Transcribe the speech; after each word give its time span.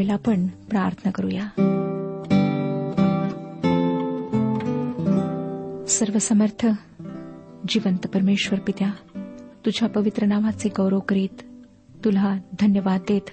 शेवटी 0.00 0.12
आपण 0.12 0.46
प्रार्थना 0.46 1.10
करूया. 1.10 1.44
सर्वसमर्थ 5.88 6.66
जिवंत 7.68 8.06
परमेश्वर 8.06 8.58
पित्या 8.58 8.90
तुझ्या 9.66 9.88
पवित्र 9.88 10.26
नावाचे 10.26 10.68
गौरव 10.68 11.00
करीत 11.00 11.42
तुला 12.04 12.36
धन्यवाद 12.60 13.00
देत 13.00 13.30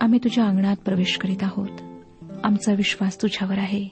आम्ही 0.00 0.18
तुझ्या 0.24 0.44
अंगणात 0.44 0.76
प्रवेश 0.84 1.18
करीत 1.18 1.42
आहोत. 1.42 2.02
आमचा 2.44 2.72
विश्वास 2.72 3.22
तुझ्यावर 3.22 3.58
आहे. 3.58 3.88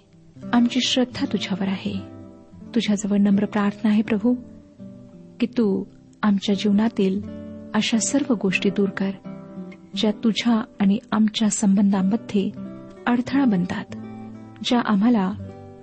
आमची 0.53 0.81
श्रद्धा 0.81 1.27
तुझ्यावर 1.33 1.69
आहे. 1.69 1.95
तुझ्याजवळ 2.75 3.17
नम्र 3.17 3.45
प्रार्थना 3.45 3.91
आहे 3.91 4.03
प्रभू 4.03 4.35
की 5.41 5.47
तू 5.47 5.85
आमच्या 6.23 6.55
जीवनातील 6.55 7.23
अशा 7.75 7.99
सर्व 7.99 8.35
गोष्टी 8.43 8.71
दूर 8.71 8.89
कर 8.89 9.11
ज्या 9.99 10.11
तुझ्या 10.11 10.65
आणि 10.81 10.99
आमच्या 11.13 11.51
संबंधांमध्ये 11.51 12.51
अडथळा 13.07 13.45
बनतात 13.45 13.85
ज्या 14.65 14.81
आम्हाला 14.85 15.33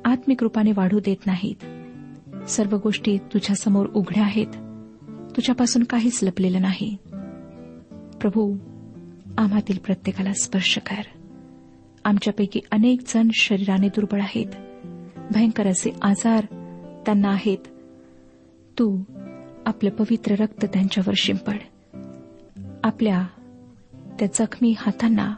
आत्मिक 0.05 0.43
रूपाने 0.43 0.71
वाढू 0.71 0.99
देत 0.99 1.27
नाहीत. 1.27 1.65
सर्व 2.49 2.77
गोष्टी 2.83 3.17
तुझ्यासमोर 3.17 3.85
उघड्या 3.93 4.23
आहेत. 4.23 4.47
तुझ्यापासून 5.35 5.83
काहीच 5.83 6.19
लपलेलं 6.23 6.61
नाही. 6.61 6.97
प्रभू 8.21 8.57
आम्हातील 9.37 9.77
प्रत्येकाला 9.77 10.33
स्पर्श 10.33 10.77
कर. 10.77 11.01
आमच्यापैकी 12.05 12.59
अनेक 12.71 13.01
जण 13.07 13.27
शरीराने 13.33 13.87
दुर्बळ 13.87 14.21
आहेत. 14.21 14.47
भयंकर 15.33 15.67
असे 15.67 15.95
आजार 16.01 16.45
त्यांना 17.05 17.29
आहेत. 17.29 17.57
तू 18.79 19.03
आपलं 19.65 19.89
पवित्र 19.89 20.35
रक्त 20.39 20.65
त्यांच्यावर 20.65 21.13
शिंपड. 21.17 21.57
आपल्या 22.83 23.27
त्या 24.19 24.27
जखमी 24.33 24.75
हातांना 24.77 25.33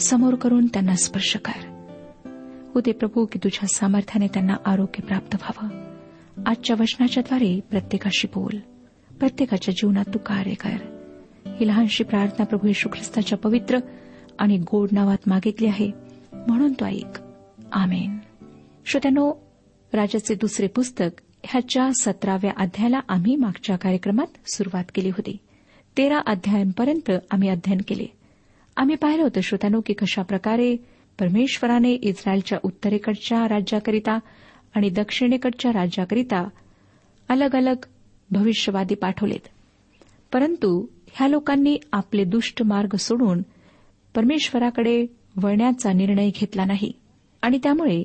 समोर 0.00 0.34
करून 0.34 0.66
त्यांना 0.66 0.94
स्पर्श 0.94 1.36
कर. 1.44 1.74
उदे 2.76 2.92
प्रभू 2.92 3.24
की 3.24 3.38
तुझ्या 3.44 3.68
सामर्थ्याने 3.74 4.26
त्यांना 4.26 4.56
आरोग्य 4.66 5.02
प्राप्त 5.02 5.34
व्हावं. 5.34 5.94
आजच्या 6.46 6.76
वचनाच्याद्वारे 6.80 7.60
प्रत्येकाशी 7.70 8.26
बोल. 8.34 8.58
प्रत्येकाच्या 9.18 9.74
जीवनात 9.74 10.04
तू 10.14 10.18
कार्य 10.18 10.54
कर. 10.54 11.00
ही 11.46 11.68
लहानशी 11.68 12.04
प्रार्थना 12.04 12.44
प्रभू 12.44 12.66
येशू 12.66 12.88
ख्रिस्ताच्या 12.88 13.38
पवित्र 13.38 13.78
आणि 14.38 14.58
गोड 14.58 14.88
नावात 14.92 15.18
मागितली 15.26 15.66
आहे. 15.66 15.90
म्हणून 16.32 16.72
तो 16.72 16.84
ऐक. 16.84 17.18
आमेन. 17.72 18.18
श्रोत्यानो 18.86 19.32
राजाचे 19.92 20.34
दुसरे 20.34 20.66
पुस्तक 20.66 21.20
ह्याच्या 21.44 21.88
सतराव्या 22.00 22.52
अध्यायाला 22.56 23.00
आम्ही 23.08 23.36
मागच्या 23.36 23.76
कार्यक्रमात 23.76 24.50
सुरुवात 24.54 24.84
केली 24.94 25.08
होती. 25.08 25.36
तेरा 25.96 26.18
अध्यायांपर्यंत 26.26 27.10
आम्ही 27.30 27.48
अध्ययन 27.48 27.78
केले. 27.88 28.06
आम्ही 28.76 28.96
पाहिलं 28.96 29.22
होतं 29.22 29.40
श्रोत्यानो 29.40 29.80
की 29.86 29.92
कशाप्रकारे 29.92 30.76
परमेश्वराने 31.20 31.92
इस्रायलच्या 31.92 32.58
उत्तरेकडच्या 32.62 33.48
राज्याकरिता 33.48 34.18
आणि 34.74 34.90
दक्षिणेकडच्या 34.90 35.72
राज्याकरिता 35.72 36.48
अलग 37.28 37.56
अलग 37.56 37.74
भविष्यवादी 38.30 38.94
पाठवलेत. 38.94 39.48
परंतु 40.32 40.86
ह्या 41.12 41.28
लोकांनी 41.28 41.78
आपले 41.92 42.24
दुष्ट 42.24 42.62
मार्ग 42.62 42.96
सोडून 42.96 43.42
परमेश्वराकडे 44.14 45.06
वळण्याचा 45.42 45.92
निर्णय 45.92 46.30
घेतला 46.30 46.64
नाही 46.64 46.92
आणि 47.42 47.58
त्यामुळे 47.62 48.02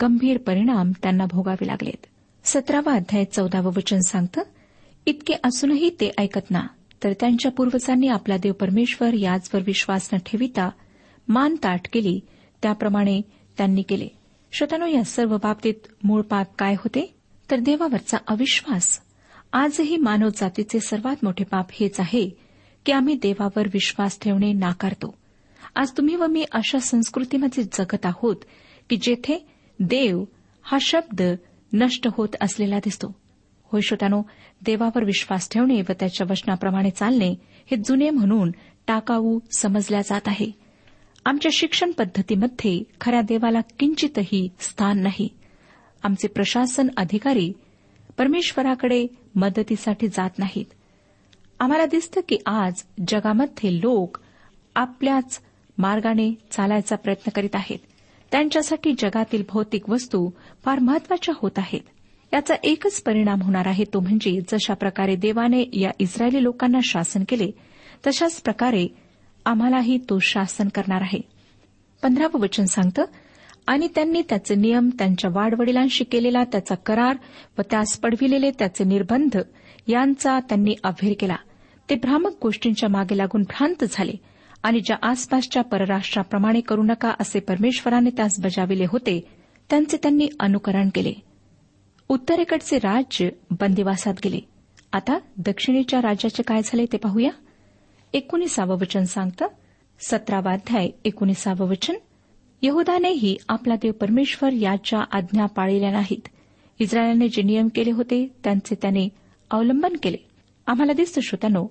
गंभीर 0.00 0.38
परिणाम 0.38 0.92
त्यांना 1.02 1.26
भोगावे 1.26 1.66
लागलेत. 1.66 2.06
सतरावा 2.44 2.92
अध्याय 2.92 3.24
चौदावं 3.24 3.72
वचन 3.76 3.98
सांगतं 3.98 4.42
इतके 5.06 5.34
असूनही 5.44 5.90
ते 5.90 6.10
ऐकत 6.18 6.50
ना. 6.50 6.66
तर 7.04 7.12
त्यांच्या 7.12 7.50
पूर्वजांनी 7.50 8.08
आपला 8.08 8.36
देव 8.36 8.52
परमेश्वर 8.52 9.14
याचवर 9.14 9.60
विश्वास 9.66 10.08
न 10.12 10.16
ठेविता 10.26 10.70
मान 11.28 11.54
ताट 11.54 11.80
केली. 11.92 12.20
त्याप्रमाणे 12.62 13.20
त्यांनी 13.58 13.82
केले. 13.82 14.08
श्रोतानो 14.52 14.86
या 14.86 15.04
सर्व 15.04 15.36
बाबतीत 15.36 15.74
मूळ 16.04 16.22
पाप 16.22 16.46
काय 16.58 16.74
होते? 16.74 17.14
तर 17.50 17.58
देवावरचा 17.58 18.18
अविश्वास. 18.28 19.00
आजही 19.52 19.96
मानव 19.96 20.28
जातीचे 20.36 20.80
सर्वात 20.80 21.16
मोठे 21.22 21.44
पाप 21.44 21.66
हेच 21.72 22.00
आहे 22.00 22.30
की 22.86 22.92
आम्ही 22.92 23.14
देवावर 23.14 23.66
विश्वास 23.66 24.18
ठेवणे 24.20 24.52
नाकारतो. 24.52 25.14
आज 25.76 25.90
तुम्ही 25.90 26.16
व 26.16 26.26
मी 26.26 26.44
अशा 26.52 26.78
संस्कृतीमध्ये 26.78 27.64
जगत 27.64 28.06
आहोत 28.06 28.36
की 28.90 28.96
जेथे 28.96 29.46
देव 29.78 30.24
हा 30.62 30.78
शब्द 30.80 31.22
नष्ट 31.72 32.08
होत 32.12 32.28
असलेला 32.40 32.78
दिसतो. 32.78 33.21
होय 33.72 33.80
श्रोत्यानो 33.80 34.22
देवावर 34.64 35.04
विश्वास 35.04 35.48
ठेवणे 35.50 35.80
व 35.80 35.92
त्याच्या 36.00 36.26
वचनाप्रमाणे 36.30 36.90
चालणे 36.90 37.30
हे 37.70 37.76
जुने 37.76 38.10
म्हणून 38.10 38.50
टाकाऊ 38.86 39.38
समजल्या 39.58 40.00
जात 40.00 40.20
आहे. 40.26 40.50
आमच्या 41.24 41.50
शिक्षण 41.54 41.90
पद्धतीमध्ये 41.90 42.82
खऱ्या 43.00 43.20
देवाला 43.20 43.60
किंचितही 43.78 44.48
स्थान 44.58 45.02
नाही. 45.02 45.28
आमचे 46.02 46.28
प्रशासन 46.28 46.88
अधिकारी 46.96 47.52
परमेश्वराकडे 48.18 49.06
मदतीसाठी 49.34 50.08
जात 50.08 50.30
नाहीत. 50.38 50.64
आम्हाला 51.60 51.86
दिसतं 51.86 52.20
की 52.28 52.36
आज 52.46 52.74
जगामध्ये 53.08 53.76
लोक 53.76 54.18
आपल्याच 54.74 55.40
मार्गाने 55.78 56.34
चालायचा 56.50 56.96
प्रयत्न 56.96 57.30
करीत 57.30 57.54
आहेत. 57.54 57.78
त्यांच्यासाठी 58.30 58.92
जगातील 58.98 59.42
भौतिक 59.52 59.90
वस्तू 59.90 60.30
फार 60.64 60.78
महत्त्वाच्या 60.78 61.34
होत 61.38 61.50
आहेत. 61.56 61.80
याचा 62.32 62.54
एकच 62.64 63.02
परिणाम 63.02 63.42
होणार 63.42 63.66
आहे 63.66 63.84
तो 63.84 64.00
म्हणजे 64.00 64.40
जशा 64.52 64.74
प्रकारे 64.74 65.16
देवाने 65.16 65.64
या 65.72 65.90
इस्रायली 65.98 66.42
लोकांना 66.42 66.78
शासन 66.84 67.24
केले 67.28 67.50
तशाच 68.06 68.40
प्रकारे 68.42 68.86
आम्हालाही 69.46 69.98
तो 70.10 70.18
शासन 70.18 70.68
करणार 70.68 71.00
आहे. 71.00 71.20
पंधरावं 72.02 72.40
वचन 72.40 72.64
सांगतं 72.64 73.04
आणि 73.66 73.88
त्यांनी 73.94 74.22
त्याचे 74.28 74.54
नियम 74.54 74.88
त्यांच्या 74.88 75.30
वाडवडिलांशी 75.34 76.04
केलेला 76.04 76.44
त्याचा 76.44 76.74
करार 76.74 77.16
व 77.58 77.62
त्यास 77.70 77.98
पडविलेले 77.98 78.50
त्याचे 78.50 78.84
निर्बंध 78.84 79.38
यांचा 79.88 80.38
त्यांनी 80.40 80.74
अभेर 80.84 81.14
केला. 81.20 81.36
ते 81.90 81.94
भ्रामक 81.94 82.32
गोष्टींच्या 82.42 82.88
मागे 82.88 83.16
लागून 83.18 83.42
भ्रांत 83.42 83.84
झाले 83.90 84.12
आणि 84.62 84.80
ज्या 84.80 84.96
आसपासच्या 85.02 85.62
परराष्ट्राप्रमाणे 85.62 86.60
करू 86.60 86.82
नका 86.82 87.12
असे 87.20 87.40
परमेश्वराने 87.40 88.10
त्यास 88.10 88.40
बजाविले 88.40 88.84
होते 88.88 89.20
त्यांचे 89.70 89.96
त्यांनी 89.96 90.28
अनुकरण 90.40 90.88
केले. 90.94 91.12
उत्तरेकडचे 92.08 92.78
राज्य 92.78 93.28
बंदिवासात 93.50 94.14
गेले. 94.24 94.40
आता 94.92 95.18
दक्षिणेच्या 95.36 96.02
राज्याचे 96.02 96.42
काय 96.42 96.60
झाले 96.64 96.86
ते 96.86 96.96
पाहूया. 96.96 97.30
एकोणीसावं 98.12 98.74
वचन 98.74 99.04
सांगतं 99.04 99.46
सतरावाध्याय 100.00 100.88
एकोणीसावं 101.04 101.68
वचन. 101.68 101.94
यहुदानेही 102.62 103.36
आपला 103.48 103.74
देव 103.76 103.92
परमेश्वर 103.92 104.52
याच्या 104.52 105.00
आज्ञा 105.12 105.46
पाळलेल्या 105.46 105.90
नाहीत. 105.90 106.28
इस्रायलने 106.80 107.28
जे 107.28 107.42
नियम 107.42 107.68
केले 107.74 107.90
होते 107.90 108.34
त्यांचे 108.44 108.74
त्याने 108.74 109.08
अवलंबन 109.50 109.96
केले. 110.02 110.16
आम्हाला 110.66 110.92
दिसतं 110.92 111.20
श्रोत्यानो 111.20 111.66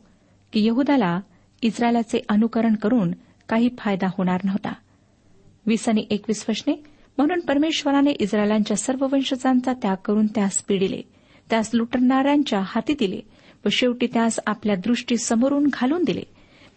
की 0.53 0.65
यहुदाला 0.65 1.19
इस्रायलाचे 1.61 2.21
अनुकरण 2.29 2.75
करून 2.75 3.11
काही 3.49 3.69
फायदा 3.79 4.07
होणार 4.07 4.41
नव्हता. 4.43 4.73
वीस 5.65 5.89
आणि 5.89 6.05
एकवीस 6.09 6.45
वचने 6.49 6.83
म्हणून 7.21 7.45
परमेश्वराने 7.45 8.11
इस्रायलांच्या 8.11 8.77
सर्व 8.77 9.07
वंशजांचा 9.11 9.73
त्याग 9.73 9.95
करून 10.05 10.27
त्यास 10.27 10.63
पिडिले 10.63 11.01
त्यास 11.49 11.69
लुटणाऱ्यांच्या 11.73 12.59
हाती 12.65 12.93
दिले 12.93 13.19
व 13.65 13.69
शेवटी 13.71 14.07
त्यास 14.07 14.39
आपल्या 14.47 14.75
दृष्टी 14.75 15.17
समोरून 15.17 15.67
घालून 15.73 16.03
दिले. 16.03 16.21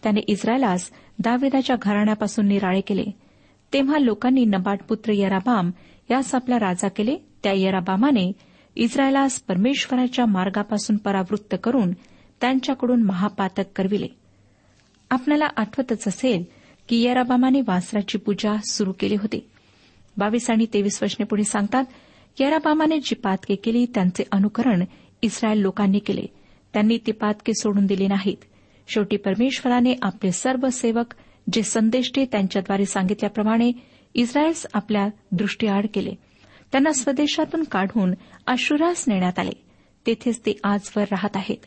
त्याने 0.03 0.19
इस्रायलास 0.27 0.91
दावेदाच्या 1.19 1.75
घराण्यापासून 1.81 2.47
निराळे 2.47 2.81
केले. 2.81 3.03
तेव्हा 3.73 3.97
लोकांनी 3.97 4.45
नबाट 4.45 4.79
पुत्र 4.89 5.11
यराबाम 5.15 5.71
यास 6.11 6.35
आपला 6.35 6.59
राजा 6.59 6.87
केले. 6.87 7.15
त्या 7.43 7.53
यराबामाने 7.55 8.31
इस्रायलास 8.75 9.41
परमेश्वराच्या 9.41 10.25
मार्गापासून 10.25 10.97
परावृत्त 10.97 11.55
करून 11.63 11.91
त्यांच्याकडून 12.41 13.03
महापातक 13.03 13.63
करविले. 13.75 14.07
आपल्याला 15.09 15.47
आठवतच 15.57 16.07
असेल 16.07 16.43
की 16.89 17.03
यराबामाने 17.03 17.61
वासराची 17.61 18.17
पूजा 18.17 18.55
सुरू 18.71 18.91
केली 18.99 19.15
होती. 19.15 19.49
बावीस 20.17 20.49
आणि 20.49 20.65
तेवीस 20.73 21.03
वचने 21.03 21.25
पुढे 21.25 21.43
सांगतात 21.43 21.83
यराबामाने 22.39 22.99
जी 22.99 23.15
पातके 23.15 23.55
केली 23.55 23.85
त्यांचे 23.85 24.23
अनुकरण 24.31 24.83
इस्रायल 25.21 25.57
लोकांनी 25.57 25.99
केले. 25.99 26.25
त्यांनी 26.73 26.97
ती 27.07 27.11
पातके 27.11 27.53
सोडून 27.53 27.85
दिली 27.85 28.07
नाहीत. 28.07 28.37
शेवटी 28.87 29.17
परमेश्वराने 29.17 29.95
आपले 30.01 30.31
सर्व 30.31 30.69
सेवक 30.69 31.13
जे 31.53 31.63
संदेष्टे 31.63 32.25
त्यांच्याद्वारे 32.25 32.85
सांगितल्याप्रमाणे 32.85 33.71
इस्रायल्स 34.13 34.67
आपल्या 34.73 35.07
दृष्टीआड 35.31 35.85
केले. 35.93 36.11
त्यांना 36.71 36.91
स्वदेशातून 36.91 37.63
काढून 37.63 38.13
अशुरास 38.47 39.05
नेण्यात 39.07 39.39
आले. 39.39 39.51
तेथेच 40.07 40.39
ते 40.39 40.57
आजवर 40.63 41.03
राहत 41.03 41.37
आहेत. 41.37 41.65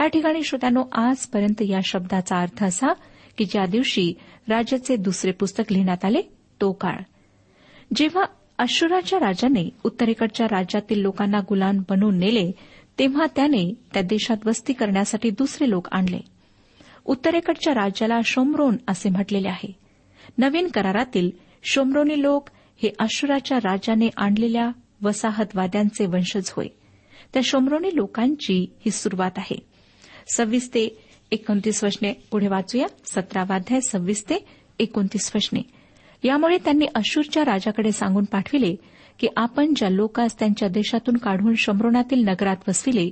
या 0.00 0.06
ठिकाणी 0.06 0.42
श्रोत्यानो 0.42 0.84
आजपर्यंत 0.92 1.62
या 1.62 1.80
शब्दाचा 1.84 2.36
अर्थ 2.36 2.64
असा 2.64 2.86
की 3.38 3.44
ज्या 3.44 3.66
दिवशी 3.66 4.14
राजाचे 4.48 4.96
दुसरे 4.96 5.32
पुस्तक 5.32 5.72
लिहिण्यात 5.72 6.04
आले 6.04 6.22
तो 6.60 6.72
काळ. 6.72 6.96
जेव्हा 7.96 8.24
अशुराच्या 8.58 9.18
राजाने 9.18 9.70
उत्तरेकडच्या 9.84 10.46
राज्यातील 10.46 11.00
लोकांना 11.00 11.40
गुलाम 11.40 11.78
बनवून 11.88 12.18
नेले 12.18 12.52
तेव्हा 12.98 13.26
त्याने 13.36 13.74
त्या 13.94 14.02
देशात 14.02 14.36
वस्ती 14.46 14.72
करण्यासाठी 14.72 15.30
दुसरे 15.30 15.70
लोक 15.70 15.88
आणले. 15.92 16.20
उत्तरेकडच्या 17.04 17.74
राज्याला 17.74 18.20
शोमरोन 18.24 18.76
असे 18.88 19.08
म्हटलेले 19.08 19.48
आहे. 19.48 19.72
नवीन 20.38 20.68
करारातील 20.68 21.30
शोमरोनी 21.64 22.22
लोक 22.22 22.48
हे 22.82 22.90
अशुराच्या 22.98 23.58
राजाने 23.58 24.08
आणलेल्या 24.16 24.70
वसाहतवाद्यांचे 25.02 26.06
वंशज 26.06 26.52
होय. 26.56 26.66
त्या 27.32 27.42
शोमरोनी 27.44 27.96
लोकांची 27.96 28.72
ही 28.80 28.90
सुरुवात 28.90 29.30
आहे. 29.36 29.66
सव्वीस 30.36 30.68
ते 30.68 31.04
एकोणतीस 31.32 31.84
वचने 31.84 32.12
पुढे 32.30 32.48
वाचूया. 32.48 32.86
सतरावाध्याय 33.04 33.80
सव्वीस 33.80 34.24
ते 34.24 34.44
एकोणतीस 34.78 35.32
वचने 35.34 35.77
यामुळे 36.22 36.56
त्यांनी 36.56 36.86
अशूरच्या 36.94 37.44
राजाकडे 37.44 37.92
सांगून 37.92 38.24
पाठविले 38.24 38.76
की 39.18 39.26
आपण 39.36 39.72
ज्या 39.76 39.88
लोकास 39.88 40.38
त्यांच्या 40.38 40.68
देशातून 40.68 41.16
काढून 41.16 41.54
शंभरोनातील 41.54 42.28
नगरात 42.28 42.56
वसविले 42.68 43.10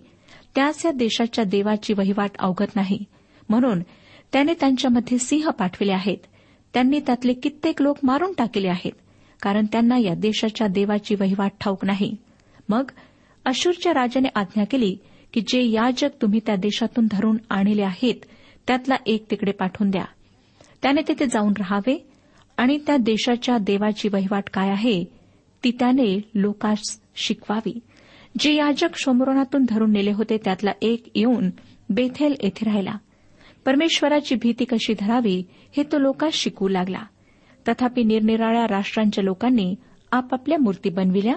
त्याच 0.55 0.87
या 0.87 0.93
देशाच्या 0.93 1.45
देवाची 1.45 1.93
वहिवाट 1.93 2.31
अवगत 2.39 2.77
नाही. 2.77 3.05
म्हणून 3.49 3.81
त्याने 4.33 4.55
त्यांच्यामध्ये 4.61 5.19
सिंह 5.19 5.51
पाठविले 5.51 5.93
आहेत. 5.93 6.17
त्यांनी 6.75 7.01
त्यातले 7.01 7.33
कित्येक 7.33 7.83
लोक 7.83 7.99
मारून 8.03 8.33
टाकले 8.39 8.69
आहेत 8.69 8.93
कारण 9.43 9.67
त्यांना 9.73 9.99
या 9.99 10.15
देशाच्या 10.15 10.67
देवाची 10.67 11.15
वहिवाट 11.15 11.51
ठाऊक 11.61 11.85
नाही. 11.85 12.17
मग 12.69 12.91
अशूरच्या 13.45 13.93
राजाने 13.95 14.29
आज्ञा 14.35 14.65
केली 14.65 14.97
की 15.33 15.41
जे 15.41 15.63
याजक 15.63 16.09
तुम्ही 16.23 16.41
त्या 16.47 16.57
देशातून 16.57 17.07
धरून 17.11 17.37
आणले 17.51 17.83
आहेत 17.83 18.15
त्यातला 18.67 18.95
एक 19.07 19.31
तिकडे 19.31 19.53
पाठवून 19.53 19.91
द्या. 19.91 20.05
त्याने 20.83 21.01
तिथे 21.09 21.27
जाऊन 21.27 21.53
राहावे 21.59 22.09
आणि 22.57 22.79
त्या 22.87 22.97
देशाच्या 22.97 23.59
देवाची 23.59 24.09
वहिवाट 24.09 24.45
काय 24.53 24.71
आहे 24.71 25.05
ती 25.65 25.71
त्याने 25.71 26.21
लोकास 26.35 27.01
शिकवावी. 27.17 27.79
जे 28.39 28.55
याजक 28.55 28.89
शोमरोनातून 28.95 29.65
धरून 29.69 29.93
नेले 29.93 30.13
होते 30.13 30.37
त्यातला 30.45 30.71
एक 30.83 31.11
येऊन 31.15 31.51
बेथेल 31.91 32.35
येथे 32.43 32.65
राहिला. 32.67 32.95
परमेश्वराची 33.65 34.35
भीती 34.35 34.65
कशी 34.65 34.95
धरावी 35.01 35.43
हे 35.77 35.83
तो 35.83 35.99
लोकांस 35.99 36.35
शिकवू 36.35 36.69
लागला. 36.69 37.03
तथापि 37.69 38.05
निरनिराळ्या 38.05 38.67
राष्ट्रांच्या 38.69 39.25
लोकांनी 39.25 39.75
आपापल्या 40.13 40.59
मूर्ती 40.59 40.91
बनविल्या. 40.91 41.35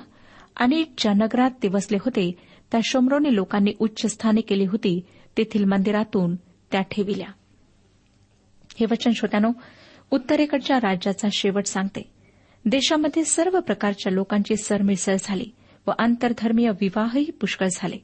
आणि 0.58 0.84
ज्या 0.98 1.14
नगरात 1.14 1.52
ते 1.64 1.68
वसले 1.68 1.98
होते. 1.98 2.32
त्या 2.72 2.82
शोमरोने 2.84 3.36
लोकांनी 3.36 3.72
उच्च 3.80 4.12
स्थाने 4.12 4.42
केली 4.42 4.66
होती. 4.66 5.02
तेथील 5.38 5.64
मंदिरातून 5.64 6.36
त्या 6.72 6.82
ठेविल्या. 6.82 7.28
हे 8.80 8.86
वचन 8.92 9.12
श्रोत्यानो 9.12 9.52
उत्तरेकडच्या 10.12 10.78
राज्याचा 10.78 11.28
शेवट 11.32 11.66
सांगते. 11.66 12.12
देशामध्ये 12.66 13.24
सर्व 13.26 13.60
प्रकारच्या 13.60 14.12
लोकांची 14.12 14.56
सरमिसळ 14.56 15.16
झाली 15.20 15.50
व 15.88 15.92
आंतरधर्मीय 16.00 16.70
विवाहही 16.70 17.32
पुष्कळ 17.32 17.68
झाले. 17.72 17.98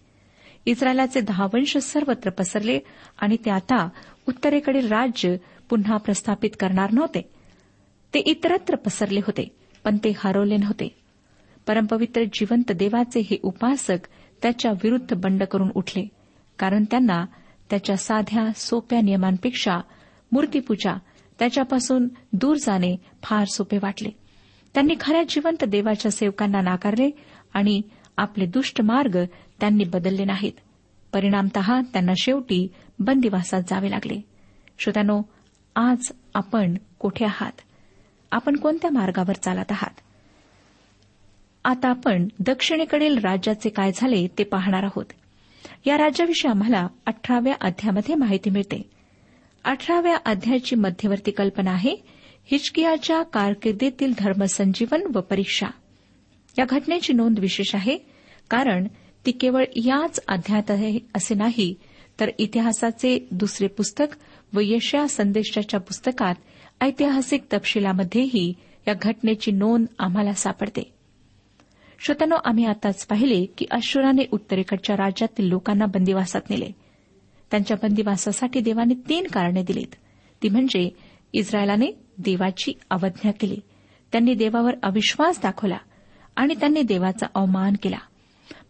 इस्रायलाचे 0.65 1.21
दहा 1.21 1.45
वंश 1.45 1.77
सर्वत्र 1.77 2.29
पसरले 2.29 2.79
आणि 3.19 3.37
ते 3.45 3.49
आता 3.49 3.89
उत्तरेकडील 4.27 4.87
राज्य 4.87 5.35
पुन्हा 5.69 5.97
प्रस्थापित 5.97 6.49
करणार 6.59 6.91
नव्हते. 6.91 7.21
ते 8.13 8.19
इतरत्र 8.19 8.75
पसरले 8.75 9.19
होते 9.19 9.55
पण 9.83 9.97
ते 9.97 10.13
हरवले 10.17 10.57
नव्हते. 10.57 10.87
परमपवित्र 11.67 12.23
जिवंत 12.23 12.71
देवाचे 12.71 13.19
हे 13.19 13.37
उपासक 13.43 14.07
त्याच्या 14.41 14.71
विरुद्ध 14.71 15.13
बंड 15.13 15.43
करून 15.43 15.69
उठले 15.75 16.07
कारण 16.59 16.83
त्यांना 16.83 17.25
त्याच्या 17.69 17.97
साध्या 17.97 18.51
सोप्या 18.55 19.01
नियमांपेक्षा 19.01 19.79
मूर्तीपूजा 20.31 20.97
त्याच्यापासून 21.39 22.07
दूर 22.33 22.57
जाणे 22.57 22.95
फार 23.23 23.45
सोपे 23.45 23.77
वाटले. 23.77 24.09
त्यांनी 24.73 24.93
खऱ्या 24.99 25.23
जिवंत 25.29 25.63
देवाच्या 25.63 26.11
सेवकांना 26.11 26.61
नाकारले 26.61 27.09
आणि 27.53 27.81
आपले 28.17 28.45
दुष्ट 28.45 28.81
मार्ग 28.81 29.17
त्यांनी 29.59 29.83
बदलले 29.83 30.25
नाहीत. 30.25 30.53
परिणामत 31.13 31.83
त्यांना 31.93 32.11
शेवटी 32.17 32.67
बंदिवासात 32.99 33.61
जावे 33.69 33.91
लागले. 33.91 34.21
श्रोत्यानो 34.79 35.21
आज 35.75 35.97
आपण 36.33 36.77
कोठे 36.99 37.25
आहात? 37.25 37.51
आपण 38.31 38.55
कोणत्या 38.55 38.89
मार्गावर 38.91 39.33
चालत 39.33 39.71
आहात? 39.71 39.99
आता 41.65 41.89
आपण 41.89 42.27
दक्षिणेकडील 42.39 43.17
राज्याचे 43.17 43.69
काय 43.69 43.91
झाले 43.95 44.27
ते 44.37 44.43
पाहणार 44.43 44.83
आहोत. 44.83 45.05
या 45.85 45.97
राज्याविषयी 45.97 46.51
आम्हाला 46.51 46.87
अठराव्या 47.05 47.53
अध्यामध्ये 47.61 48.15
माहिती 48.15 48.49
मिळते. 48.49 48.94
अठराव्या 49.65 50.17
अध्यायाची 50.25 50.75
मध्यवर्ती 50.75 51.31
कल्पना 51.31 51.71
आहे. 51.71 51.95
हिचकियाच्या 52.51 53.23
कारकिर्दीतील 53.23 54.13
धर्मसंजीवन 54.19 55.01
व 55.15 55.19
परीक्षा. 55.19 55.67
या 56.59 56.65
घटनेची 56.69 57.13
नोंद 57.13 57.39
विशेष 57.39 57.75
आहे. 57.75 57.97
कारण 58.49 58.87
ती 59.25 59.31
केवळ 59.31 59.63
याच 59.75 60.19
अध्यायात 60.27 60.71
आहे 60.71 60.99
असे 61.15 61.35
नाही 61.35 61.75
तर 62.19 62.29
इतिहासाचे 62.37 63.27
दुसरे 63.31 63.67
पुस्तक 63.67 64.05
व 64.53 64.59
यशया 64.63 65.07
संदेशाच्या 65.07 65.79
पुस्तकात 65.79 66.35
ऐतिहासिक 66.81 67.43
तपशिलामध्येही 67.53 68.53
या 68.87 68.93
घटनेची 69.01 69.51
नोंद 69.51 69.85
आम्हाला 69.99 70.33
सापडते. 70.33 70.93
श्रोत्यानो 71.99 72.35
आम्ही 72.45 72.65
आताच 72.65 73.05
पाहिले 73.05 73.45
की 73.45 73.65
अश्वराने 73.71 74.23
उत्तरेकडच्या 74.31 74.95
राज्यातील 74.95 75.45
लोकांना 75.45 75.85
बंदिवासात 75.85 76.41
नेले. 76.49 76.84
त्यांच्या 77.51 77.77
बंदिवासासाठी 77.83 78.59
देवाने 78.59 78.93
तीन 79.09 79.27
कारणे 79.27 79.63
दिलीत. 79.63 79.95
ती 80.43 80.49
म्हणजे 80.49 80.89
इस्रायलाने 81.33 81.85
देवाची 82.17 82.73
अवज्ञा 82.89 83.31
केली 83.31 83.57
त्यांनी 84.11 84.33
देवावर 84.33 84.75
अविश्वास 84.83 85.39
दाखवला 85.43 85.77
आणि 86.35 86.55
त्यांनी 86.55 86.81
देवाचा 86.81 87.25
अवमान 87.35 87.73
केला. 87.83 87.97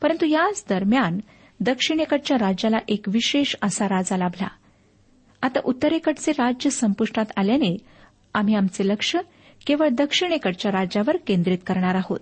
परंतु 0.01 0.25
याच 0.25 0.65
दरम्यान 0.70 1.20
दक्षिणेकडच्या 1.60 2.38
राज्याला 2.38 2.77
एक 2.88 3.05
विशेष 3.08 3.55
असा 3.62 3.86
राजा 3.86 4.17
लाभला. 4.17 4.48
आता 5.41 5.60
उत्तरेकडचे 5.63 6.32
राज्य 6.32 6.70
संपुष्टात 6.70 7.25
आल्याने 7.38 7.77
आम्ही 8.34 8.55
आमचे 8.55 8.88
लक्ष 8.88 9.15
केवळ 9.67 9.88
दक्षिणेकडच्या 9.89 10.72
राज्यावर 10.72 11.17
केंद्रित 11.27 11.58
करणार 11.67 11.96
आहोत. 11.96 12.20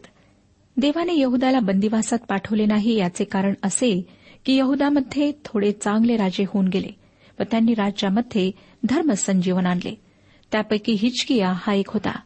देवाने 0.78 1.20
यहदाला 1.20 1.60
बंदिवासात 1.60 2.18
पाठवले 2.30 2.66
नाही 2.66 2.98
याचे 2.98 3.24
कारण 3.24 3.54
असे 3.64 4.06
की 4.46 4.56
यहुदामध्ये 4.56 5.32
थोडे 5.46 5.72
चांगले 5.72 6.18
राजे 6.18 6.44
होऊन 6.48 6.68
गेले 6.68 6.90
व 7.40 7.44
त्यांनी 7.52 7.74
राज्यामध्ये 7.74 8.52
धर्मसंजीवन 8.84 9.66
आणले. 9.66 9.96
त्यापैकी 10.52 10.92
हिचकिया 10.92 11.54
हा 11.56 11.74
एक 11.74 11.90
होता. 11.90 12.20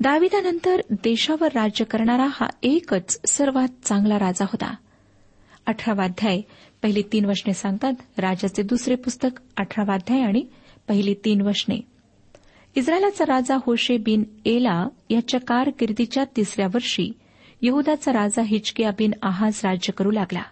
दाविदानंतर 0.00 0.80
देशावर 0.90 1.48
राज्य 1.54 1.84
करणारा 1.84 2.26
हा 2.30 2.46
एकच 2.62 3.20
सर्वात 3.30 3.68
चांगला 3.84 4.18
राजा 4.18 4.44
होता. 4.44 4.74
अठरावाध्याय 5.66 6.40
पहिली 6.82 7.02
तीन 7.12 7.24
वचने 7.24 7.52
सांगतात 7.52 7.92
राजाचे 8.18 8.62
दुसरे 8.62 8.94
पुस्तक 8.94 9.40
अठरावाध्याय 9.56 10.20
आणि 10.20 10.44
पहिली 10.88 11.14
तीन 11.14 11.40
वचने. 11.40 11.80
इस्रायलाचा 12.74 13.24
राजा 13.26 13.56
होशे 13.66 13.96
बिन 13.96 14.24
एला 14.44 14.88
याच्या 15.10 15.40
कारकिर्दीच्या 15.40 16.24
तिसऱ्या 16.36 16.66
वर्षी 16.66 17.12
यहुदाचा 17.62 18.12
राजा 18.12 18.42
हिचकिया 18.42 18.90
बिन 18.90 19.10
आहाज 19.22 19.60
राज्य 19.64 19.92
करू 19.92 20.10
लागला. 20.10 20.42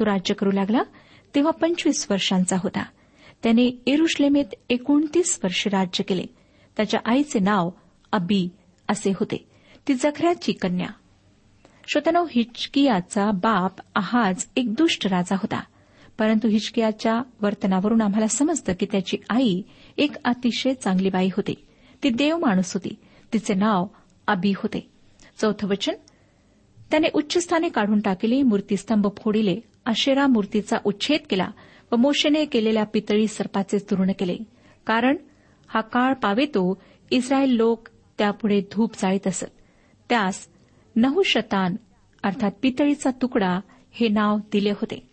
तो 0.00 0.04
राज्य 0.04 0.34
करू 0.34 0.50
लागला 0.50 0.82
तेव्हा 1.34 1.52
पंचवीस 1.52 2.06
वर्षांचा 2.10 2.56
होता. 2.62 2.84
त्याने 3.42 3.82
एरुश्लेमेत 3.86 4.54
एकोणतीस 4.68 5.40
वर्ष 5.44 5.66
राज्य 5.66 6.04
केले. 6.04 6.24
त्याच्या 6.76 7.00
आईचे 7.04 7.38
नाव 7.38 7.70
अबी 8.12 8.48
असे 8.88 9.10
होते. 9.10 9.48
ती 9.88 9.94
जखऱ्याची 9.94 10.52
कन्या. 10.52 10.86
श्रोतनो 11.88 12.26
हिचकियाचा 12.30 13.30
बाप 13.30 13.72
आहाज 13.94 14.46
एक 14.56 14.74
दुष्ट 14.74 15.06
राजा 15.06 15.34
होता. 15.34 15.60
परंतु 16.18 16.48
हिचकियाच्या 16.48 17.22
वर्तनावरून 17.40 18.00
आम्हाला 18.00 18.26
समजतं 18.26 18.72
की 18.80 18.86
त्याची 18.92 19.16
आई 19.30 19.62
एक 19.98 20.12
अतिशय 20.24 20.74
चांगली 20.74 21.10
बाई 21.10 21.26
होती. 21.26 21.54
ती 22.02 22.10
देव 22.10 22.38
माणूस 22.38 22.74
होती. 22.74 22.94
तिचे 23.32 23.54
नाव 23.54 23.86
अबी 24.26 24.52
होते. 24.56 24.90
चौथं 25.40 25.68
वचन. 25.68 25.92
त्याने 26.90 27.08
उच्चस्थाने 27.14 27.68
काढून 27.68 28.00
टाकली 28.00 28.42
मूर्तीस्तंभ 28.42 29.06
फोडिले 29.22 29.60
अशेरा 29.86 30.26
मूर्तीचा 30.26 30.76
उच्छेद 30.84 31.20
केला 31.30 31.48
व 31.92 31.96
मोशेने 31.96 32.44
केलेल्या 32.44 32.84
पितळी 32.84 33.26
सर्पाचे 33.26 33.78
चूर्ण 33.78 34.12
केले. 34.18 34.36
कारण 34.86 35.16
हा 35.68 35.80
काळ 35.80 36.14
पावेतो 36.14 36.82
इस्रायल 37.10 37.50
लोक 37.50 37.88
त्यापुढे 38.18 38.60
धूप 38.72 38.94
जाळीत 38.98 39.26
असत. 39.26 39.44
त्यास 40.08 40.48
नहुशतान 40.96 41.76
अर्थात 42.22 42.50
पितळीचा 42.62 43.10
तुकडा 43.22 43.60
हे 43.92 44.08
नाव 44.08 44.38
दिले 44.52 44.70
होते. 44.70 45.08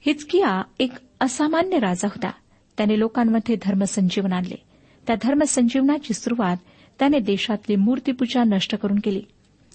हिचकिया 0.00 0.62
एक 0.80 0.92
असामान्य 1.20 1.78
राजा 1.78 2.06
होता. 2.06 2.30
त्याने 2.76 2.98
लोकांमध्ये 2.98 3.56
धर्मसंजीवन 3.62 4.32
आणले. 4.32 4.56
त्या 5.06 5.16
धर्मसंजीवनाची 5.22 6.14
सुरुवात 6.14 6.56
त्याने 6.98 7.18
देशातली 7.18 7.76
मूर्तीपूजा 7.76 8.44
नष्ट 8.44 8.76
करून 8.76 8.98
केली. 8.98 9.22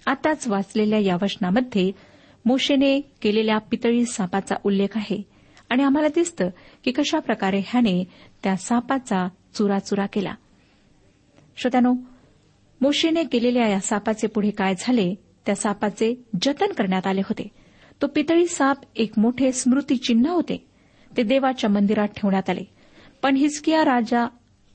आताच 0.06 0.48
वाचलेल्या 0.48 1.00
या 1.00 1.16
वचनामध्ये 1.22 1.92
मोशेने 2.46 3.02
केलेल्या 3.22 3.58
पितळी 3.58 4.06
सापाचा 4.06 4.56
उल्लेख 4.64 4.88
आहे. 4.96 5.22
आणि 5.70 5.84
आम्हाला 5.84 6.08
दिसतं 6.08 6.50
की 6.84 6.92
कशा 6.92 7.20
प्रकारे 7.20 7.60
ह्याने 7.60 8.04
त्या 8.44 8.56
सापाचा 8.56 9.28
चुराचुरा 9.54 10.06
केला. 10.06 10.36
श्रोत्यानो 11.58 11.94
मोशेने 12.82 13.24
केलेल्या 13.24 13.68
या 13.68 13.80
सापाचे 13.80 14.28
पुढे 14.28 14.50
काय 14.50 14.74
झाले 14.80 15.16
त्या 15.46 15.56
सापाचे 15.56 16.24
जतन 16.42 16.72
करण्यात 16.72 17.08
आले 17.08 17.22
होते. 17.22 17.48
तो 18.02 18.08
पितळी 18.08 18.48
साप 18.48 18.78
एक 18.96 19.12
मोठे 19.18 19.52
स्मृतिचिन्ह 19.52 20.30
होते. 20.30 20.68
ते 21.18 21.24
देवाच्या 21.24 21.70
मंदिरात 21.70 22.08
ठेवण्यात 22.08 22.50
आले. 22.50 22.64
पण 23.24 23.36
हिचकिया 23.36 23.86
राजा 23.86 24.26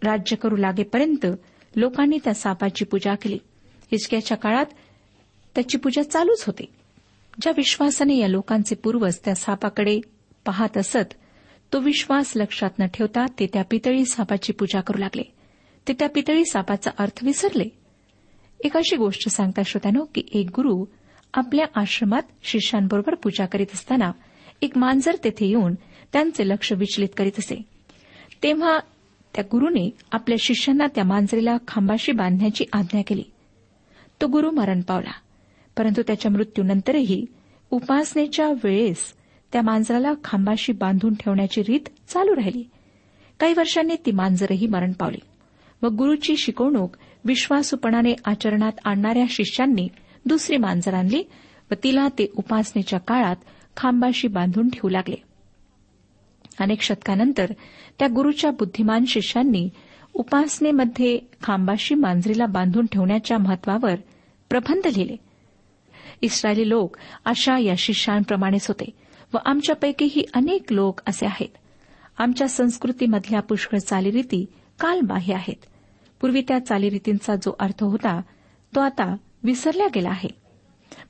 राज्य 0.02 0.36
करू 0.36 0.56
लागेपर्यंत 0.56 1.26
लोकांनी 1.76 2.18
त्या 2.24 2.34
सापाची 2.34 2.84
पूजा 2.84 3.14
केली. 3.14 3.38
हिचक्याच्या 3.92 4.36
काळात 4.36 4.66
त्याची 5.54 5.78
पूजा 5.78 6.02
चालूच 6.02 6.44
होती. 6.44 6.64
ज्या 7.42 7.52
विश्वासाने 7.56 8.16
या 8.16 8.28
लोकांचे 8.28 8.74
पूर्वज 8.74 9.18
त्या 9.24 9.34
सापाकडे 9.34 10.00
पाहत 10.44 10.78
असत 10.78 11.14
तो 11.72 11.80
विश्वास 11.80 12.32
लक्षात 12.36 12.70
न 12.78 12.86
ठेवता 12.94 13.26
ते 13.26 13.46
त्या 13.52 13.64
पितळी 13.70 14.04
सापाची 14.04 14.52
पूजा 14.52 14.80
करू 14.80 14.98
लागले. 14.98 15.22
ते 15.88 15.92
त्या 15.92 16.08
पितळी 16.08 16.44
सापाचा 16.44 16.90
अर्थ 16.98 17.24
विसरले. 17.24 17.64
एक 18.64 18.76
अशी 18.76 18.96
गोष्ट 18.96 19.28
सांगता 19.28 19.62
श्रोत्यानो 19.66 20.04
की 20.14 20.22
एक 20.32 20.46
गुरु 20.46 20.84
आपल्या 21.34 21.80
आश्रमात 21.80 22.22
शिष्यांबरोबर 22.42 23.14
पूजा 23.14 23.46
करीत 23.46 23.66
असताना 23.74 24.12
एक 24.62 24.78
मांजर 24.78 25.16
तेथे 25.24 25.46
येऊन 25.46 25.74
त्यांचे 26.12 26.48
लक्ष 26.48 26.72
विचलित 26.72 27.08
करीत 27.16 27.32
असे. 27.38 27.62
तेव्हा 28.42 28.78
त्या 29.34 29.44
गुरुने 29.52 29.90
आपल्या 30.12 30.38
शिष्यांना 30.40 30.86
त्या 30.94 31.04
मांजरीला 31.04 31.56
खांबाशी 31.68 32.12
बांधण्याची 32.12 32.64
आज्ञा 32.72 33.02
केली. 33.06 33.24
तो 34.20 34.26
गुरु 34.26 34.50
मरण 34.50 34.80
पावला. 34.80 35.12
परंतु 35.80 36.02
त्याच्या 36.06 36.30
मृत्यूनंतरही 36.30 37.26
उपासनेच्या 37.70 38.48
वेळेस 38.64 39.14
त्या 39.52 39.62
मांजराला 39.62 40.12
खांबाशी 40.24 40.72
बांधून 40.72 41.14
ठेवण्याची 41.14 41.62
रीत 41.62 41.88
चालू 42.08 42.36
राहिली. 42.36 42.64
काही 43.40 43.54
वर्षांनी 43.56 43.94
ती 44.06 44.12
मांजरही 44.12 44.66
मरण 44.66 44.92
पावली. 44.92 45.18
व 45.82 45.86
गुरुची 45.86 46.36
शिकवणूक 46.36 46.96
विश्वासूपणाने 47.24 48.14
आचरणात 48.24 48.72
आणणाऱ्या 48.84 49.24
शिष्यांनी 49.28 49.88
दुसरी 50.26 50.56
मांजर 50.56 50.94
आणली 50.94 51.22
व 51.70 51.74
तिला 51.84 52.08
ते 52.08 52.32
उपासनेच्या 52.36 52.98
काळात 52.98 53.36
खांबाशी 53.76 54.28
बांधून 54.28 54.68
ठेवू 54.68 54.88
लागले. 54.88 55.16
अनेक 56.60 56.82
शतकानंतर 56.82 57.52
त्या 57.98 58.08
गुरुच्या 58.08 58.50
बुद्धिमान 58.50 59.04
शिष्यांनी 59.04 59.68
उपासनेमध्ये 60.14 61.18
खांबाशी 61.42 61.94
मांजरीला 61.94 62.46
बांधून 62.46 62.86
ठेवण्याच्या 62.86 63.38
महत्वावर 63.38 63.94
प्रबंध 64.48 64.86
लिहिले. 64.86 65.16
इस्रायली 66.22 66.68
लोक 66.68 66.96
अशा 67.24 67.58
या 67.58 67.74
शिष्यांप्रमाणेच 67.78 68.68
होते 68.68 68.90
व 69.34 69.36
आमच्यापैकीही 69.44 70.24
अनेक 70.34 70.72
लोक 70.72 71.00
असे 71.06 71.26
आहेत. 71.26 71.48
आमच्या 72.18 72.48
संस्कृतीमधल्या 72.48 73.40
पुष्कळ 73.40 73.78
चालीरीती 73.78 74.46
कालबाह्य 74.80 75.34
आहेत. 75.34 75.66
पूर्वी 76.20 76.42
त्या 76.48 76.58
चालीरीतींचा 76.58 77.36
जो 77.36 77.56
अर्थ 77.60 77.82
होता 77.82 78.20
तो 78.74 78.80
आता 78.80 79.16
विसरला 79.42 79.86
गेला 79.94 80.10
आहे. 80.10 80.28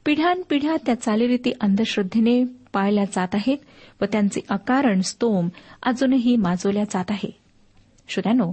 पिढ्यानपिढ्या 0.04 0.76
त्या 0.86 0.94
चालीरीती 0.94 1.52
अंधश्रद्धेने 1.60 2.44
पाळल्या 2.44 3.04
जात 3.04 3.28
आहेत 3.34 3.58
व 4.00 4.04
त्यांचे 4.04 4.40
अकारण 4.48 5.00
स्तोम 5.00 5.48
अजूनही 5.82 6.36
माजवल्या 6.36 6.84
जात 6.84 7.04
आहे. 7.10 7.30
श्रोत्यानो 8.08 8.52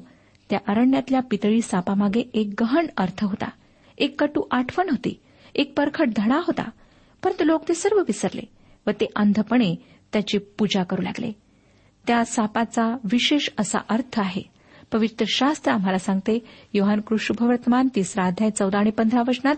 त्या 0.49 0.59
अरण्यातल्या 0.67 1.19
पितळी 1.19 1.61
सापामागे 1.61 2.29
एक 2.33 2.63
गहन 2.63 2.85
अर्थ 2.97 3.23
होता. 3.23 3.49
एक 3.97 4.23
कटू 4.23 4.41
आठवण 4.51 4.89
होती. 4.89 5.19
एक 5.57 5.77
परखट 5.77 6.09
धडा 6.15 6.37
होता. 6.37 6.69
परंतु 7.23 7.43
लोक 7.43 7.67
ते 7.67 7.73
सर्व 7.73 7.99
विसरले 7.99 8.41
व 8.87 8.91
ते 8.91 9.05
अंधपणे 9.15 9.75
त्याची 10.13 10.37
पूजा 10.37 10.83
करू 10.83 11.01
लागले. 11.01 11.31
त्या 12.07 12.25
सापाचा 12.25 12.97
विशेष 13.03 13.49
असा 13.59 13.79
अर्थ 13.89 14.19
आहे. 14.19 14.57
पवित्र 14.91 15.25
शास्त्र 15.27 15.71
आम्हाला 15.71 15.97
सांगते 15.97 16.39
योहान 16.73 16.99
कृष्णवर्तमान 16.99 17.87
तिसरा 17.95 18.25
अध्याय 18.25 18.49
चौदा 18.49 18.79
आणि 18.79 18.89
पंधरा 18.89 19.21
वचनात 19.27 19.55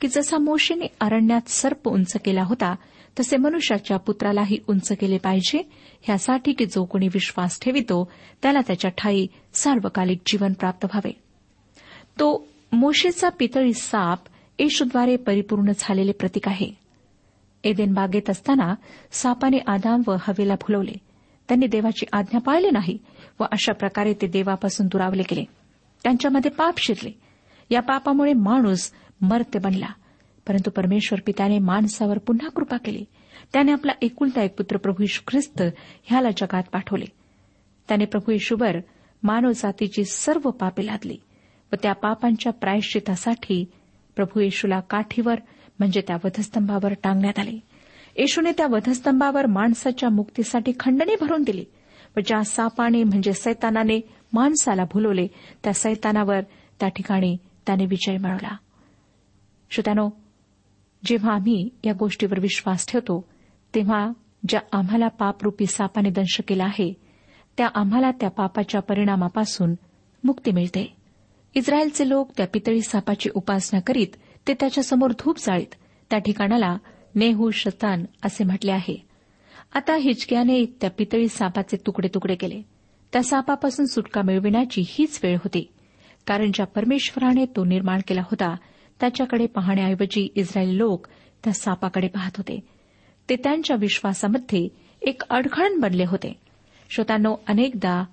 की 0.00 0.08
जसा 0.08 0.38
मोशेने 0.38 0.86
अरण्यात 1.00 1.48
सर्प 1.48 1.88
उंच 1.88 2.12
केला 2.24 2.42
होता 2.42 2.74
तसे 3.20 3.36
मनुष्याच्या 3.36 3.96
पुत्रालाही 3.96 4.58
उंच 4.68 4.92
केले 4.92 5.18
पाहिजे 5.18 5.70
ह्यासाठी 6.02 6.52
की 6.52 6.66
जो 6.66 6.84
कोणी 6.84 7.08
विश्वास 7.08 7.60
ठेवितो 7.60 8.10
त्याला 8.42 8.58
त्याच्या 8.66 8.90
ठाई 8.90 9.26
सार्वकालिक 9.54 10.18
जीवन 10.26 10.52
प्राप्त 10.52 10.84
व्हावे. 10.84 11.10
तो 12.18 12.48
मोशेचा 12.72 13.28
पितळी 13.28 13.72
साप 13.72 14.18
येशूद्वारे 14.58 15.16
परिपूर्ण 15.16 15.72
झालेले 15.78 16.12
प्रतीक 16.12 16.48
आहे. 16.48 16.70
एदेन 17.64 17.94
बागेत 17.94 18.30
असताना 18.30 18.74
सापाने 19.12 19.58
आदाम 19.66 20.02
व 20.06 20.16
हवेला 20.20 20.54
फुलवले. 20.56 20.92
त्यांनी 21.48 21.66
देवाची 21.66 22.06
आज्ञा 22.12 22.40
पाळली 22.40 22.70
नाही 22.70 22.98
व 23.40 23.44
अशा 23.52 23.72
प्रकारे 23.72 24.14
ते 24.14 24.26
देवापासून 24.26 24.86
दुरावले 24.86 25.22
गेले. 25.22 25.44
त्यांच्यामध्ये 26.02 26.50
पाप 26.50 26.78
शिरले. 26.78 27.10
या 27.70 27.80
पापामुळे 27.80 28.32
माणूस 28.32 28.92
मर्त्य 29.20 29.58
बनला. 29.58 29.88
परंतु 30.46 30.70
परमेश्वर 30.70 31.20
पित्याने 31.26 31.58
माणसावर 31.58 32.18
पुन्हा 32.18 32.48
कृपा 32.48 32.76
केली. 32.76 33.04
त्याने 33.52 33.72
आपला 33.72 33.92
एकुलता 34.02 34.42
एक 34.42 34.56
पुत्र 34.56 34.76
प्रभू 34.76 35.02
यशू 35.02 35.22
ख्रिस्त 35.28 35.62
ह्याला 36.02 36.28
जगात 36.30 36.62
पाठवले. 36.72 37.04
त्याने 37.88 38.04
प्रभू 38.04 38.32
येशूवर 38.32 38.76
मानव 39.22 39.50
जातीची 39.50 40.04
सर्व 40.04 40.50
पापे 40.50 40.86
लादली 40.86 41.16
व 41.72 41.76
त्या 41.82 41.92
पापांच्या 41.92 42.52
प्रायश्चितासाठी 42.52 43.64
प्रभू 44.16 44.40
येशूला 44.40 44.80
काठीवर 44.80 45.34
म्हणजे 45.78 46.00
त्या 46.00 46.16
वधस्तंभावर 46.24 46.92
टांगण्यात 47.02 47.38
आले. 47.38 47.60
येशूने 48.16 48.52
त्या 48.52 48.66
वधस्तंभावर 48.66 49.46
माणसाच्या 49.46 50.08
मुक्तीसाठी 50.08 50.72
खंडणी 50.80 51.16
भरून 51.20 51.42
दिली. 51.42 51.64
व 52.16 52.20
ज्या 52.26 52.44
सापाने 52.44 53.04
म्हणजे 53.04 53.32
सैतानाने 53.32 54.00
माणसाला 54.32 54.84
भुलवले 54.84 55.26
त्या 55.64 55.72
सैतानावर 55.72 56.40
त्या 56.80 56.88
ठिकाणी 56.88 57.36
त्याने 57.66 57.86
विजय 57.86 58.16
मिळवला. 58.16 58.56
श्रोत्यानो 59.70 60.10
जेव्हा 61.04 61.34
आम्ही 61.34 61.68
या 61.84 61.92
गोष्टीवर 61.92 62.40
विश्वास 62.40 62.88
ठेवतो 62.88 63.28
तेव्हा 63.74 64.10
ज्या 64.48 64.60
आम्हाला 64.72 65.08
पापरूपी 65.08 65.66
सापाने 65.66 66.10
दंश 66.10 66.40
केला 66.48 66.64
आहे 66.64 66.94
त्या 67.56 67.68
आम्हाला 67.74 68.10
त्या 68.10 68.30
पापाच्या 68.30 68.80
परिणामापासून 68.80 69.74
मुक्ती 70.24 70.50
मिळते. 70.50 70.96
इस्रायलचे 71.54 72.08
लोक 72.08 72.30
त्या 72.36 72.46
पितळी 72.46 72.80
सापाची 72.80 73.30
उपासना 73.34 73.80
करीत 73.80 74.06
ते 74.48 74.54
त्याच्यासमोर 74.54 75.10
धूप 75.10 75.38
जाळीत. 75.38 75.74
त्या 76.10 76.18
ठिकाणाला 76.18 76.76
नेहू 77.14 77.50
शतान 77.50 78.04
असे 78.24 78.44
म्हटले 78.44 78.72
आहे. 78.72 79.06
आता 79.74 79.96
हिचक्याने 79.96 80.64
त्या 80.80 80.90
पितळी 80.90 81.28
सापाचे 81.28 81.76
तुकडे 81.86 82.08
तुकडे 82.08 82.34
केले. 82.34 82.62
त्या 83.12 83.22
सापापासून 83.22 83.86
सुटका 83.86 84.22
मिळविण्याची 84.22 84.82
हीच 84.86 85.20
वेळ 85.22 85.36
होती. 85.36 85.72
कारण 86.26 86.50
ज्या 86.54 86.66
परमेश्वराने 86.66 87.46
तो 87.46 87.64
निर्माण 87.64 88.00
केला 88.08 88.20
होता 88.20 88.54
त्याच्याकडे 89.00 89.46
पाहण्याऐवजी 89.46 90.28
इस्रायली 90.34 90.78
लोक 90.78 91.06
त्या 91.44 91.52
सापाकडे 91.52 92.08
पाहत 92.08 92.30
होते. 92.36 92.60
ते 93.28 93.36
त्यांच्या 93.36 93.76
विश्वासामध्ये 93.80 94.68
एक 95.02 95.22
अडखळण 95.30 95.80
बनले 95.80 96.04
होते. 96.04 96.40
श्रोतांनो 96.90 97.36
अनेकदा 97.48 98.04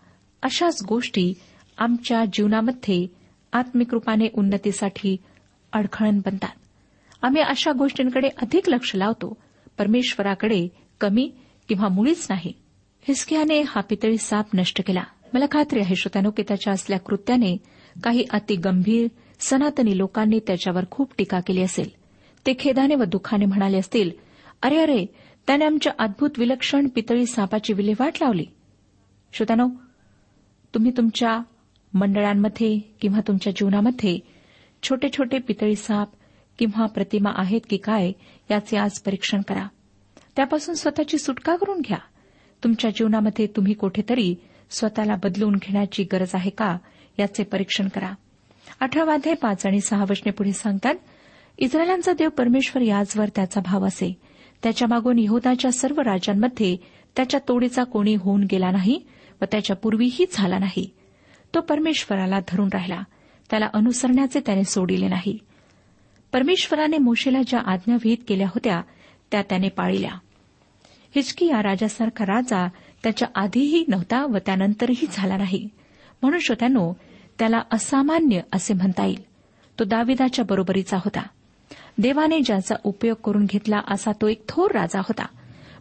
अशाच 0.44 0.84
गोष्टी 0.88 1.34
आमच्या 1.78 2.26
जीवनामध्ये 2.34 3.19
आत्मिक 3.54 3.88
रूपाने 3.92 4.28
उन्नतीसाठी 4.34 5.18
अडखळण 5.74 6.20
बनतात. 6.26 6.56
आम्ही 7.22 7.42
अशा 7.42 7.72
गोष्टींकडे 7.72 8.30
अधिक 8.42 8.70
लक्ष 8.70 8.96
लावतो. 8.96 9.38
परमेश्वराकडे 9.78 10.68
कमी 11.02 11.32
किंवा 11.68 11.88
मुळीच 11.88 12.28
नाही. 12.30 12.54
हिसकियाने 13.02 13.62
हा 13.62 13.82
पितळी 13.82 14.18
साप 14.18 14.46
नष्ट 14.54 14.82
केला. 14.88 15.04
मला 15.34 15.46
खात्री 15.52 15.80
आहे 15.80 15.96
श्रोत्यानो 15.96 16.32
की 16.32 16.44
त्याच्या 16.48 16.74
असल्या 16.74 17.00
कृत्याने 17.00 17.58
काही 18.04 18.26
अतिगंभीर 18.32 19.08
सनातनी 19.40 19.98
लोकांनी 19.98 20.40
त्याच्यावर 20.40 20.84
खूप 20.92 21.14
टीका 21.18 21.40
केली 21.40 21.62
असेल. 21.62 21.90
ते 22.46 22.54
खेदाने 22.60 22.96
व 22.96 23.04
दुःखाने 23.04 23.46
म्हणाले 23.46 23.78
असतील 23.78 24.12
अरे 24.62 24.78
अरे 24.78 25.06
त्याने 25.48 25.66
आमच्या 25.66 25.94
अद्भुत 26.00 26.30
विलक्षण 26.38 26.88
पितळी 26.88 27.26
सापाची 27.26 27.74
विल्हेवाट 27.74 28.14
लावली. 28.22 28.46
श्रोत्यानो 29.34 29.68
तुम्ही 30.74 30.92
तुमच्या 30.98 31.40
मंडळांमध्ये 31.94 32.80
किंवा 33.02 33.20
तुमच्या 33.28 33.54
जीवनामध्ये 33.54 34.20
छोटे 34.84 35.08
छोटे 35.18 35.38
पितळी 35.38 35.76
साप 35.76 36.10
किंवा 36.60 36.86
प्रतिमा 36.86 37.32
आहेत 37.36 37.62
की 37.70 37.78
काय 37.78 38.12
याचे 38.52 38.78
आज 38.78 39.00
परीक्षण 39.00 39.42
करा. 39.42 39.68
त्यापासून 40.36 40.76
स्वतःची 40.76 41.18
सुटका 41.18 41.56
करून 41.56 41.82
घ्या. 41.82 41.98
तुमच्या 42.64 42.92
जीवनामध्ये 42.92 43.48
तुम्ही 43.48 43.74
कुठेतरी 43.74 44.36
स्वतःला 44.70 45.16
बदलून 45.16 45.56
घेण्याची 45.56 46.04
गरज 46.04 46.32
आहे 46.34 46.50
का 46.50 46.78
याचे 47.20 47.44
परीक्षण 47.44 47.88
करा. 47.88 48.12
अठरावाध्याय 48.80 49.36
पाच 49.36 49.66
आणि 49.66 49.82
सहा 49.82 50.06
वचने 50.10 50.32
पुढे 50.32 50.52
सांगतात 50.52 50.96
इस्रायलांचा 51.58 52.14
देव 52.14 52.30
परमेश्वर 52.30 52.82
याचवर 52.82 53.30
त्याचा 53.36 53.62
भाव 53.62 53.86
असे. 53.86 54.18
त्याच्या 54.64 54.88
मागून 54.88 55.20
यहोदाच्या 55.20 55.72
सर्व 55.72 56.02
राज्यांमध्ये 56.02 56.78
त्याच्या 57.16 57.40
तोडीचा 57.48 57.84
कोणी 57.84 58.16
होऊन 58.16 58.44
गेला 58.52 58.72
नाही 58.72 59.02
व 59.42 59.46
त्याच्या 59.52 59.76
पूर्वीही 59.76 60.26
झाला 60.32 60.60
नाही. 60.60 60.90
तो 61.56 61.62
परमेश्वराला 61.62 62.40
धरून 62.48 62.70
राहिला. 62.74 63.02
त्याला 63.50 63.68
अनुसरण्याचे 63.74 64.40
त्याने 64.40 64.64
सोडिले 64.64 65.08
नाही. 65.08 65.38
परमेश्वराने 66.34 66.98
मोशेला 66.98 67.42
ज्या 67.48 67.60
आज्ञा 67.60 67.96
विहित 67.96 68.18
केल्या 68.28 68.48
होत्या 68.48 68.82
त्या 69.32 69.42
त्याने 69.42 69.70
पाळिल्या. 69.70 70.12
हिचकी 71.16 71.46
या 71.46 71.64
राजासारखा 71.64 72.26
राजा 72.26 72.68
त्याच्या 73.04 73.28
आधीही 73.36 73.86
नव्हता 73.88 74.26
व 74.26 74.38
त्यानंतरही 74.38 75.08
झाला 75.12 75.38
नाही. 75.38 75.70
म्हणून 76.22 76.40
श्रोत्यानो 76.40 76.94
त्याला 77.40 77.62
असामान्य 77.72 78.40
असे 78.54 78.74
म्हणता 78.74 79.06
येईल. 79.06 79.24
तो 79.80 79.84
दाविदाच्या 79.84 80.46
बरोबरीचा 80.46 80.98
होता. 80.98 81.28
देवाने 81.98 82.40
ज्याचा 82.40 82.76
उपयोग 82.84 83.18
करून 83.24 83.46
घेतला 83.46 83.80
असा 83.88 84.12
तो 84.12 84.28
एक 84.28 84.44
थोर 84.50 84.72
राजा 84.72 85.00
होता. 85.00 85.26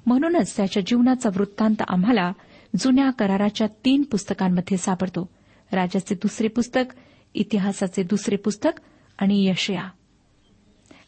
म्हणूनच 0.07 0.57
त्याच्या 0.57 0.83
जीवनाचा 0.87 1.31
वृत्तांत 1.37 1.83
आम्हाला 1.88 2.33
जुन्या 2.76 3.11
कराराच्या 3.11 3.66
तीन 3.85 4.02
पुस्तकांमध्ये 4.02 4.76
सापडतो. 4.76 5.28
राजाचे 5.72 6.14
दुसरे 6.14 6.48
पुस्तक 6.48 6.94
इतिहासाचे 7.35 8.02
दुसरे 8.02 8.37
पुस्तक 8.37 8.81
आणि 9.18 9.48
यशया. 9.48 9.88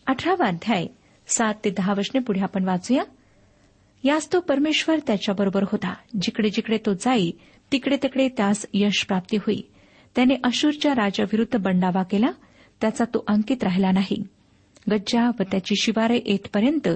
अठरावा 0.06 0.46
अध्याय 0.46 0.86
सात 1.26 1.54
ते 1.64 1.70
दहा 1.70 1.92
वचने 1.92 2.20
पुढे 2.20 2.40
आपण 2.40 2.64
वाचूया. 2.64 3.02
यास 4.04 4.32
तो 4.32 4.40
परमेश्वर 4.40 4.98
त्याच्याबरोबर 5.06 5.62
होता. 5.62 5.94
जिकडे 6.22 6.48
जिकडे 6.48 6.78
तो 6.86 6.92
जाई 6.92 7.30
तिकडे 7.72 7.96
तिकडे 7.96 8.28
त्यास 8.28 8.66
यश 8.74 9.04
प्राप्ती 9.08 9.36
होई. 9.36 9.60
त्याने 10.16 10.34
अशूरच्या 10.44 10.92
राजाविरुद्ध 10.92 11.58
बंडावा 11.58 12.02
केला 12.02 12.30
त्याचा 12.80 13.04
तो 13.04 13.24
अंकित 13.28 13.64
राहिला 13.64 13.90
नाही. 13.90 14.22
गज्जा 14.90 15.28
व 15.28 15.42
त्याची 15.42 15.74
शिवारे 15.76 16.20
येतपर्यंत 16.26 16.88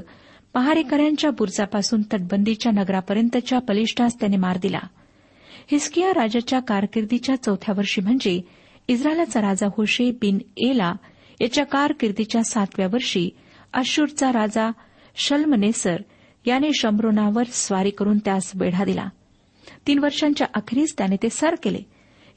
पहारेकऱ्यांच्या 0.55 1.31
बुरजापासून 1.31 2.03
तटबंदीच्या 2.03 2.73
नगरापर्यंतच्या 2.73 3.59
बलिष्ठास 3.59 4.21
त्याने 4.21 4.37
मार 4.37 4.59
दिला. 4.63 4.79
हिस्किया 5.73 6.11
राजाच्या 6.11 6.61
कारकिर्दीच्या 6.61 7.43
चौथ्या 7.43 7.75
वर्षी 7.79 8.01
म्हणजे 8.01 8.41
इस्रायलाचा 8.89 9.41
राजा 9.41 9.67
होशे 9.77 10.11
बिन 10.11 10.39
एला 10.57 10.95
याच्या 11.41 11.65
कारकिर्दीच्या 11.65 12.45
सातव्या 12.45 12.87
वर्षी 12.87 13.31
अशूरचा 13.73 14.33
राजा 14.33 14.71
शल्मनेसर 15.17 15.97
याने 16.47 16.69
शंभरोनावर 16.75 17.43
स्वारी 17.53 17.91
करून 17.91 18.19
त्यास 18.19 18.53
वेढा 18.55 18.85
दिला. 18.85 19.09
तीन 19.87 19.99
वर्षांच्या 19.99 20.47
अखेरीस 20.55 20.95
त्याने 20.99 21.17
ते 21.23 21.31
सर 21.31 21.55
केले. 21.63 21.79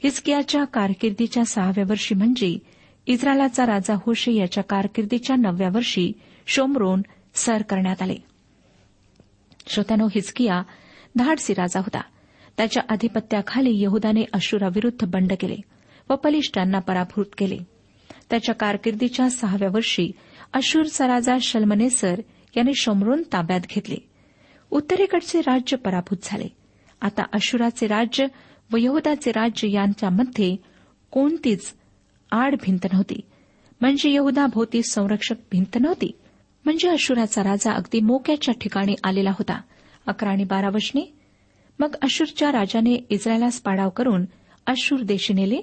हिस्कियाच्या 0.04 0.64
कारकिर्दीच्या 0.64 1.44
सहाव्या 1.44 1.84
वर्षी 1.88 2.14
म्हणजे 2.14 2.58
इस्रायलाचा 3.06 3.66
राजा 3.66 3.94
होशे 4.06 4.32
याच्या 4.32 4.64
कारकिर्दीच्या 4.64 5.36
नवव्या 5.36 5.68
वर्षी 5.68 6.12
शोमरोन 6.46 7.02
सर 7.34 7.62
करण्यात 7.62 8.02
आले. 8.02 8.16
श्रोत्यानो 9.66 10.06
हिचकिया 10.06 10.62
धाडसी 11.16 11.54
राजा 11.54 11.78
होता. 11.78 12.00
त्याच्या 12.58 12.82
अधिपत्याखाली 12.88 13.82
यहुदाने 13.82 14.24
अशुराविरुद्ध 14.32 15.06
बंड 15.06 15.32
केले 15.40 15.56
व 16.10 16.14
पलिष्टांना 16.14 16.78
पराभूत 16.78 17.24
केले. 17.38 17.58
त्याच्या 18.30 18.54
कारकिर्दीच्या 18.54 19.30
सहाव्या 19.30 19.68
वर्षी 19.68 20.10
अशूरचा 20.52 21.06
राजा 21.06 21.36
शल्मनेसर 21.40 22.20
याने 22.56 22.70
शमरोन 22.74 23.22
ताब्यात 23.22 23.60
घेतले. 23.70 23.96
उत्तरेकडचे 24.70 25.40
राज्य 25.40 25.76
पराभूत 25.76 26.16
झाले. 26.22 26.48
आता 27.02 27.22
अशुराचे 27.32 27.86
राज्य 27.86 28.26
व 28.72 28.76
यहुदाचे 28.80 29.32
राज्य 29.32 29.70
यांच्यामध्ये 29.70 30.56
कोणतीच 31.10 31.74
आड 32.30 32.54
भिंत 32.54 32.86
नव्हती. 32.92 33.20
म्हणजे 33.80 34.10
यहुदा 34.10 34.46
भोवती 34.46 34.82
संरक्षक 34.82 35.34
भिंत 35.52 35.78
नव्हती. 35.80 36.18
म्हणजे 36.64 36.88
अशुराचा 36.88 37.44
राजा 37.44 37.72
अगदी 37.72 38.00
मोक्याच्या 38.00 38.54
ठिकाणी 38.60 38.94
आलेला 39.04 39.30
होता. 39.30 39.60
अकरा 40.06 40.30
आणि 40.30 40.44
बारा 40.44 40.68
वचने 40.68 41.17
मग 41.78 41.94
अशूरच्या 42.02 42.52
राजाने 42.52 43.06
इस्रायलास 43.10 43.60
पाडाव 43.60 43.90
करून 43.90 44.24
अशूर 44.66 45.00
देशी 45.00 45.32
नेले 45.32 45.60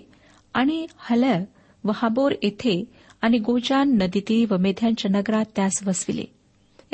आणि 0.53 0.87
हलय 0.97 1.43
व 1.83 1.91
हाबोर 1.95 2.31
येथे 2.43 2.85
आणि 3.21 3.37
गोजान 3.37 3.97
नदीती 3.97 4.45
व 4.45 4.57
मेध्यांच्या 4.57 5.11
नगरात 5.11 5.45
त्यास 5.55 5.83
वसविले. 5.87 6.23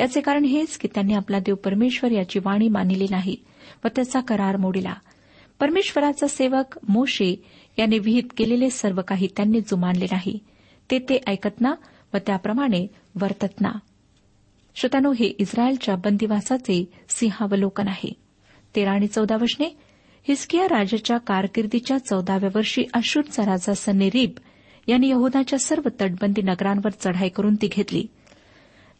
याचे 0.00 0.20
कारण 0.20 0.44
हेच 0.44 0.78
की 0.78 0.88
त्यांनी 0.94 1.14
आपला 1.14 1.38
देव 1.38 1.54
परमेश्वर 1.54 2.10
याची 2.10 2.38
वाणी 2.38 2.68
मानिली 2.68 3.06
नाही 3.10 3.36
व 3.84 3.88
त्याचा 3.88 4.20
करार 4.20 4.56
मोडिला. 4.56 4.94
परमेश्वराचा 5.60 6.26
सेवक 6.26 6.78
मोशे 6.88 7.42
याने 7.78 7.98
विहित 7.98 8.22
केलेले 8.36 8.70
सर्व 8.70 9.02
काही 9.08 9.28
त्यांनी 9.36 9.60
जुमानले 9.60 10.04
नाही. 10.04 10.38
ते 10.90 10.98
ते 10.98 11.20
ऐकत 11.26 11.60
ना 11.60 11.74
व 12.14 12.16
त्याप्रमाणे 12.26 12.86
वर्तत 13.20 13.60
ना. 13.60 13.72
श्रोत्यानो 14.74 15.12
हे 15.12 15.26
इस्रायलच्या 15.26 15.96
बंदिवासाचे 15.96 16.92
सिंहावलोकन 17.08 17.88
आहे. 17.88 18.21
तेरा 18.76 18.92
आणि 18.92 19.06
चौदा 19.06 19.36
वशने 19.36 19.76
हिस्किया 20.28 20.64
राजाच्या 20.64 21.18
कारकिर्दीच्या 21.18 21.98
चौदाव्या 21.98 22.50
वर्षी 22.54 22.84
अशूरचा 22.94 23.46
राजा 23.46 23.74
सन्नेरीब 23.74 24.30
यांनी 24.88 25.08
यहुदाच्या 25.08 25.58
सर्व 25.58 25.88
तटबंदी 26.00 26.42
नगरांवर 26.42 26.90
चढाई 27.00 27.28
करून 27.28 27.54
ती 27.54 27.68
घेतली. 27.72 28.06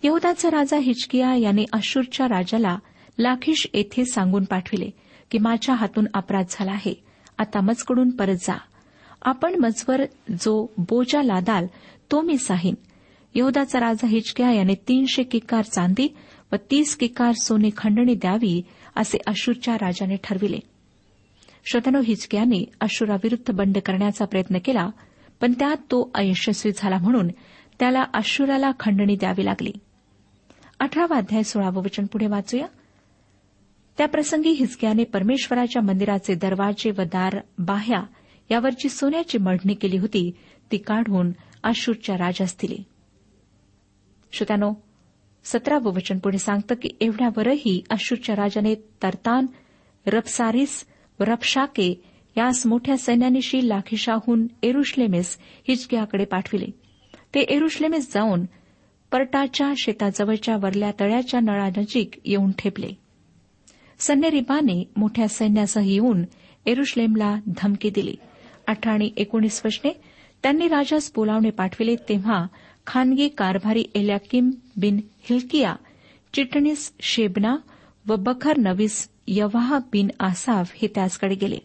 यहुदाचा 0.02 0.50
राजा 0.50 0.78
हिचकिया 0.78 1.34
याने 1.34 1.64
अशूरच्या 1.72 2.28
राजाला 2.28 2.78
लाखिश 3.18 3.66
येथे 3.74 4.04
सांगून 4.04 4.44
पाठविले 4.44 4.90
की 5.30 5.38
माझ्या 5.38 5.74
हातून 5.74 6.06
अपराध 6.14 6.44
झाला 6.50 6.72
आहे. 6.72 6.94
आता 7.38 7.60
मजकडून 7.60 8.10
परत 8.10 8.34
जा. 8.34 8.58
आपण 9.22 9.54
मजवर 9.54 10.02
जो 10.30 10.74
बोजा 10.78 11.22
लादाल 11.22 11.66
तो 12.10 12.20
मी 12.20 12.38
साहीन. 12.38 12.74
यहुदाचा 13.34 13.80
राजा 13.80 14.06
हिचकिया 14.06 14.52
याने 14.52 14.74
तीनशे 14.74 15.22
किकार 15.22 15.64
चांदी 15.64 16.16
व 16.52 16.56
तीस 16.70 16.96
किकार 16.96 17.32
सोने 17.32 17.70
खंडणी 17.76 18.14
द्यावी 18.14 18.62
असे 18.96 19.18
अशूरच्या 19.26 19.74
राजाने 19.74 20.16
ठरविले. 20.24 20.58
श्रोतनो 21.64 22.00
हिचक्याने 22.00 22.64
अशुराविरुद्ध 22.80 23.52
बंड 23.52 23.78
करण्याचा 23.86 24.24
प्रयत्न 24.24 24.58
केला 24.64 24.88
पण 25.40 25.52
त्यात 25.52 25.76
तो 25.76 26.10
अयशस्वी 26.14 26.72
झाला 26.76 26.98
म्हणून 26.98 27.28
त्याला 27.78 28.04
अशुराला 28.14 28.70
खंडणी 28.80 29.16
द्यावी 29.16 29.44
लागली. 29.44 29.72
अठरावा 30.80 31.16
अध्याय 31.16 31.42
सोळावं 31.42 31.82
वचन 31.82 32.06
पुढे 32.06 32.26
वाचूया. 32.26 32.66
त्याप्रसंगी 33.98 34.50
हिचकियाने 34.50 35.04
परमेश्वराच्या 35.04 35.82
मंदिराचे 35.82 36.34
दरवाजे 36.34 36.90
व 36.90 37.02
दार 37.02 37.40
बाह्या 37.58 38.02
यावरची 38.50 38.88
सोन्याची 38.88 39.38
मढणी 39.38 39.74
केली 39.74 39.98
होती 39.98 40.30
ती 40.72 40.78
काढून 40.78 41.32
अशूरच्या 41.62 42.18
राजास 42.18 42.56
दिली. 42.62 42.78
श्रोत्यानो 44.32 44.72
सतरावं 45.44 45.92
वचन 45.92 46.18
पुढे 46.18 46.38
सांगतं 46.38 46.74
की 46.74 46.88
एवढ्यावरही 47.00 47.84
अश्रूच्या 47.90 48.36
राजाने 48.36 48.74
तरतान 48.74 49.46
रपसारिस 50.06 50.84
व 51.20 51.24
रबशाके 51.24 52.04
यास 52.36 52.66
मोठ्या 52.66 52.96
सैन्यानिशी 52.96 53.68
लाखिशाहून 53.68 54.46
एरुश्लेमेस 54.62 55.38
हिचक्याकडे 55.68 56.24
पाठविले. 56.24 56.66
ते 57.34 57.40
एरुश्लेमेस 57.40 58.14
जाऊन 58.14 58.44
परटाच्या 59.12 59.72
शेताजवळच्या 59.76 60.56
वरल्या 60.56 60.90
तळ्याच्या 61.00 61.40
नळानजीक 61.40 62.10
येऊन 62.24 62.50
ठेपले. 62.58 62.88
सन्नेरिबाने 63.98 64.90
मोठ्या 64.96 65.28
सैन्यासह 65.28 65.90
येऊन 65.90 66.22
एरुश्लेमला 66.66 67.36
धमकी 67.46 67.90
दिली. 67.90 68.14
अठरा 68.66 68.92
आणि 68.92 69.10
एकोणीस 69.16 69.62
वचने 69.64 70.00
त्यांनी 70.42 70.68
राजास 70.68 71.12
बोलावणे 71.14 71.50
पाठविले 71.50 71.96
तेव्हा 71.96 72.46
खानगी 72.86 73.28
कारभारी 73.28 73.84
एल्याकिम 73.94 74.50
बिन 74.76 75.00
हिल्किया 75.20 75.74
चिटणीस 76.34 76.92
शेबना 77.00 77.56
व 78.06 78.16
बखर 78.16 78.56
नवीस 78.56 79.08
यवाह 79.28 79.78
बिन 79.78 80.08
आसाफ 80.20 80.72
हे 80.74 80.88
त्याचकडे 80.94 81.34
गेले. 81.34 81.58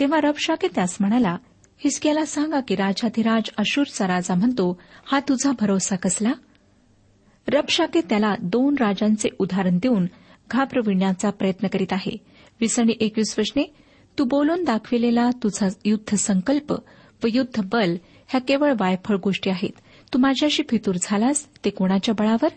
तेव्हा 0.00 0.20
रबशाके 0.20 0.68
त्यास 0.74 0.96
म्हणाला 1.00 1.36
हिसक्याला 1.78 2.24
सांगा 2.24 2.60
की 2.60 2.76
राजाधिराज 2.76 3.50
अशूरचा 3.56 4.08
राजा 4.08 4.34
म्हणतो 4.34 4.80
हा 5.04 5.20
तुझा 5.20 5.52
भरोसा 5.60 5.96
कसला? 5.96 6.32
रबशाके 7.48 8.00
त्याला 8.00 8.34
दोन 8.42 8.74
राजांचे 8.80 9.28
उदाहरण 9.38 9.78
देऊन 9.78 10.06
घाबरविण्याचा 10.50 11.30
प्रयत्न 11.30 11.68
करीत 11.68 11.92
आहे. 11.92 12.16
विसणी 12.60 12.92
एकवीस 13.00 13.38
वचने 13.38 13.74
तू 14.18 14.24
बोलून 14.24 14.64
दाखविलेला 14.64 15.30
तुझा 15.30 15.68
युद्ध 15.84 16.14
संकल्प 16.14 16.72
व 17.24 17.26
युद्ध 17.32 17.62
बल 17.72 17.96
ह्या 18.28 18.40
केवळ 18.40 18.72
वायफळ 18.80 19.16
गोष्टी 19.16 19.50
आहेत. 19.50 19.80
तू 20.14 20.18
माझ्याशी 20.18 20.62
फितूर 20.68 20.94
झालास? 21.02 21.46
ते 21.64 21.70
कोणाच्या 21.70 22.14
बळावर? 22.18 22.48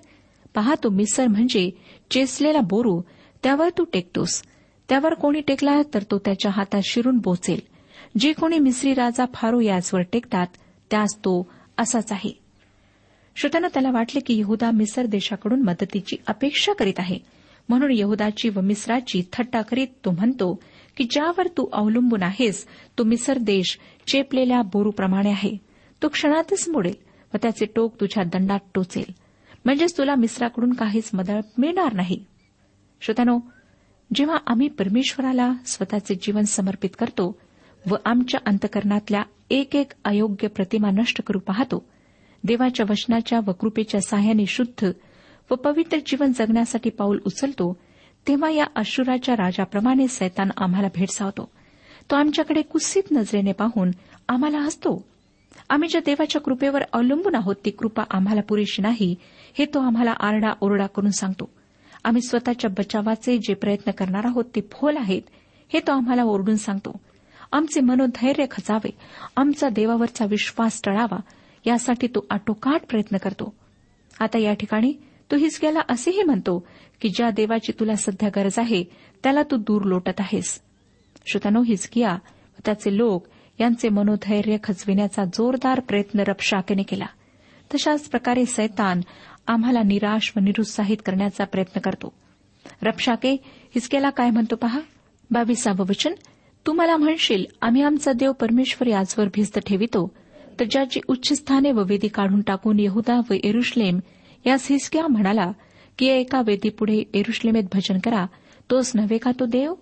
पहा 0.56 0.76
तो 0.84 0.90
मिसर 0.90 1.28
म्हणजे 1.28 1.70
चेसलेला 2.12 2.60
बोरू 2.60 3.02
त्यावर 3.44 3.70
तू 3.78 3.84
टेकतोस. 3.84 4.44
त्यावर 4.90 5.14
कोणी 5.14 5.42
टेकला 5.42 5.82
तर 5.94 6.04
तो 6.04 6.18
त्याच्या 6.18 6.52
हातात 6.52 6.82
शिरून 6.84 7.18
बोचेल. 7.18 7.60
जे 8.20 8.34
कोणी 8.34 8.60
मिसरी 8.60 8.94
राजा 8.94 9.26
फारो 9.34 9.60
याचवर 9.60 10.02
टेकतात 10.02 10.48
त्यास 10.92 11.16
तो 11.18 11.52
असाच 11.78 12.12
आहे. 12.12 12.30
श्रोत्यानं 13.36 13.68
त्याला 13.74 13.92
वाटले 13.92 14.20
की 14.20 14.40
यहदा 14.40 14.72
मिसर 14.72 15.06
देशाकडून 15.06 15.62
मदतीची 15.62 16.16
अपेक्षा 16.28 16.74
करीत 16.74 16.94
आहे. 16.98 17.20
म्हणून 17.70 17.92
यहदाची 17.92 18.50
व 18.50 18.62
मिसराची 18.62 19.22
थट्टा 19.34 19.62
करीत 19.62 19.88
तो 20.06 20.12
म्हणतो 20.12 20.60
की 20.98 21.04
ज्यावर 21.04 21.48
तू 21.48 21.68
अवलंबून 21.74 22.24
आहेस 22.24 22.66
तो 22.98 23.04
मिसर 23.04 23.38
देश 23.38 23.80
चेपलेल्या 24.08 24.62
बोरूप्रमाणे 24.62 25.30
आहे. 25.30 25.58
तो 26.02 26.08
क्षणातच 26.08 26.70
मोडेल. 26.70 27.13
व 27.34 27.38
त्याचे 27.42 27.66
टोक 27.66 28.02
तुझ्या 28.02 28.24
दंडात 28.24 28.60
टोचेल. 28.76 29.12
म्हणजेच 29.66 29.98
तुला 29.98 30.16
मिस्राकडून 30.16 30.74
काहीच 30.74 31.10
मदळ 31.14 31.40
मिळणार 31.58 31.94
नाही. 31.94 32.26
श्रोत्यानो 33.02 33.40
जेव्हा 34.16 34.38
आम्ही 34.48 34.70
परमेश्वराला 34.70 35.54
स्वतःचे 35.66 36.16
जीवन 36.16 36.42
समर्पित 36.42 36.90
करतो 37.00 37.40
व 37.92 37.96
आमच्या 38.06 38.40
अंतकरणातल्या 38.46 39.24
एक 39.50 39.76
एक 39.76 39.92
अयोग्य 40.06 40.48
प्रतिमा 40.48 40.92
नष्ट 40.92 41.22
करू 41.24 41.40
पाहतो 41.40 41.90
देवाच्या 42.44 42.86
वचनाच्या 42.90 43.40
व 43.48 43.52
कृपेच्या 43.52 44.02
सहाय्याने 44.02 44.46
शुद्ध 44.46 44.92
व 45.52 45.56
पवित्र 45.56 45.98
जीवन 46.06 46.32
जगण्यासाठी 46.36 46.90
पाऊल 46.90 47.20
उचलतो 47.26 47.78
तेव्हा 48.28 48.50
या 48.50 48.66
अशुराच्या 48.76 49.36
राजाप्रमाणे 49.36 50.08
सैतान 50.08 50.50
आम्हाला 50.58 50.88
भेडसावतो. 50.96 51.52
तो 52.12 52.16
आमच्याकडे 52.16 52.62
कुस्सीत 52.62 53.04
नजरेने 53.12 53.52
पाहून 53.52 53.92
आम्हाला 54.30 54.58
हसतो. 54.58 55.13
आम्ही 55.70 55.90
ज्या 55.90 56.02
देवाच्या 56.06 56.42
कृपेवर 56.42 56.84
अवलंबून 56.94 57.36
आहोत. 57.36 57.56
ती 57.66 57.70
कृपा 57.70 58.04
आम्हाला 58.12 58.42
पुरेशी 58.42 58.82
नाही. 58.82 59.16
हे 59.58 59.66
तो 59.66 59.80
आम्हाला 59.80 60.12
आरडा 60.12 60.54
ओरडा 60.62 60.88
करून 60.88 61.12
सांगतो. 61.12 61.50
आम्ही 62.04 62.22
स्वतःच्या 62.22 62.70
बचावाचे 62.70 63.38
जे 63.38 63.54
प्रयत्न 63.54 63.92
करणार 63.92 64.26
आहोत 64.26 64.46
ते 64.56 64.62
फोल 64.72 64.98
आहेत 64.98 65.22
हे 65.74 65.80
तो 65.80 65.92
आम्हाला 65.92 66.24
ओरडून 66.24 66.56
सांगतो. 66.56 67.00
आमचे 67.52 67.82
मनोधैर्य 67.82 68.46
खचावे. 68.52 68.90
आमचा 69.38 69.70
देवावरचा 69.70 70.26
विश्वास 70.26 70.82
टळावा. 70.84 71.20
यासाठी 71.66 72.08
तो 72.08 72.26
आटोकाट 72.30 72.82
प्रयत्न 72.90 73.18
करतो. 73.18 73.54
आता 74.20 74.38
या 74.38 74.54
ठिकाणी 74.54 74.94
तो 75.32 75.36
हिसक्याला 75.36 75.80
असेही 75.90 76.24
म्हणतो 76.24 76.68
की 77.02 77.10
ज्या 77.10 77.30
देवाची 77.30 77.72
तुला 77.80 77.96
सध्या 77.96 78.30
गरज 78.36 78.60
आहे 78.60 78.84
त्याला 79.24 79.44
तू 79.44 79.58
दूर 79.58 79.82
लोटत 79.82 80.20
आहेस. 80.20 80.62
श्रोतानो 81.28 81.64
हिचकिया 81.64 82.18
त्याचे 82.66 82.98
लोक 82.98 83.26
यांचे 83.60 83.90
मनोधैर्य 83.90 84.58
खचविण्याचा 84.64 85.26
जोरदार 85.26 85.80
प्रयत्न 85.80 86.20
रपशाकेने 86.20 86.84
केला. 86.84 87.06
तशाच 87.74 88.02
प्रकारे 88.02 88.46
सैतान 88.46 89.02
आम्हाला 89.48 89.84
निराश 89.84 90.34
व 90.36 90.40
निरुत्साहित 90.40 90.98
करण्याचा 91.06 91.44
प्रयत्न 91.44 91.80
करतो. 91.80 92.14
रपशाके 92.84 93.32
हिचकेला 93.44 94.10
काय 94.10 94.30
म्हणतो 94.30 94.56
पहा? 94.56 94.80
बावीसावं 95.32 95.86
वचन 95.90 96.14
तू 96.68 96.74
मला 96.74 96.98
म्हणशील 96.98 97.46
आम्ही 97.62 97.82
आमचा 97.82 98.14
देव 98.14 98.32
परमेश्वर 98.32 98.88
याचवर 98.88 99.28
भिस्त 99.34 99.60
ठेवितो. 99.60 100.12
तर 100.60 100.66
ज्याची 100.72 101.00
उच्चस्थाने 101.08 101.72
व 101.72 101.84
वेदी 101.84 102.08
काढून 102.08 102.42
टाकून 102.42 102.80
यहुदा 102.80 103.22
व 103.30 103.34
एरुश्लेम 103.44 104.00
यास 104.46 104.68
हिसक्या 104.70 105.08
म्हणाला 105.08 105.52
की 106.00 106.06
एका 106.06 106.42
वेदीपुढे 106.46 107.04
एरुश्लेमेत 107.14 107.64
भजन 107.74 108.00
करा 108.00 108.26
तोच 108.72 108.92
नव्हे 108.96 109.18
का 109.18 109.32
तो 109.40 109.46
देव? 109.46 109.74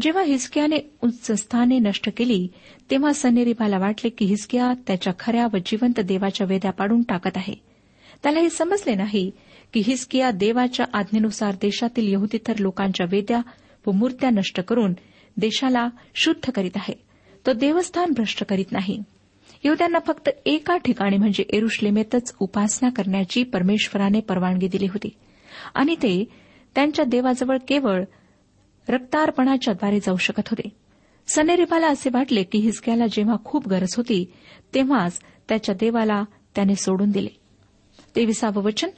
जेव्हा 0.00 0.22
हिसक्याने 0.22 0.76
उच्च 1.02 1.32
स्थाने 1.32 1.78
नष्ट 1.78 2.08
केली 2.16 2.48
तेव्हा 2.90 3.12
सनेरीबाला 3.12 3.78
वाटले 3.78 4.08
की 4.08 4.24
हिसक्या 4.24 4.72
त्याच्या 4.86 5.12
खऱ्या 5.18 5.46
व 5.52 5.56
जिवंत 5.66 6.00
देवाच्या 6.00 6.46
वेद्या 6.46 6.70
पाडून 6.70 7.02
टाकत 7.02 7.36
आहे. 7.36 7.54
त्याला 8.22 8.40
हे 8.40 8.50
समजले 8.50 8.94
नाही 8.94 9.30
की 9.74 9.80
हिसकिया 9.80 10.30
देवाच्या 10.30 10.86
आज्ञेनुसार 10.92 11.54
देशातील 11.54 12.12
यहुदीतर 12.12 12.52
लोकांच्या 12.58 13.06
वेद्या 13.10 13.40
व 13.86 13.90
मूर्त्या 13.90 14.30
नष्ट 14.30 14.60
करून 14.60 14.92
देशाला 15.36 15.88
शुद्ध 16.14 16.50
करीत 16.50 16.70
आहे. 16.76 16.94
तो 17.46 17.52
देवस्थान 17.52 18.10
भ्रष्ट 18.10 18.44
करीत 18.44 18.72
नाही. 18.72 19.02
यहुद्यांना 19.64 19.98
फक्त 20.06 20.30
एका 20.46 20.76
ठिकाणी 20.76 21.16
म्हणजे 21.16 21.44
एरुश्लेमेतच 21.52 22.34
उपासना 22.40 22.88
करण्याची 22.88 23.42
परमेश्वराने 23.42 24.20
परवानगी 24.20 24.68
दिली 24.68 24.86
होती. 24.86 25.08
आणि 25.74 25.94
ते 25.94 26.24
त्यांच्या 26.74 27.04
देवाजवळ 27.04 27.56
केवळ 27.68 28.04
रक्तार्पणाच्याद्वारे 28.88 30.00
जाऊ 30.00 30.16
शकत 30.16 30.48
होते. 30.48 30.68
सनेरिबाला 31.28 31.86
असे 31.86 32.10
वाटले 32.12 32.42
की 32.42 32.58
हिसक्याला 32.58 33.06
जेव्हा 33.06 33.36
खूप 33.44 33.68
गरज 33.68 33.94
होती 33.96 34.32
तेव्हाच 34.74 35.20
त्याच्या 35.48 35.74
देवाला 35.74 36.24
त्याने 36.54 36.74
सोडून 36.74 37.10
दिले. 37.10 37.28
तेविसावं 38.16 38.62
वचन 38.62 38.88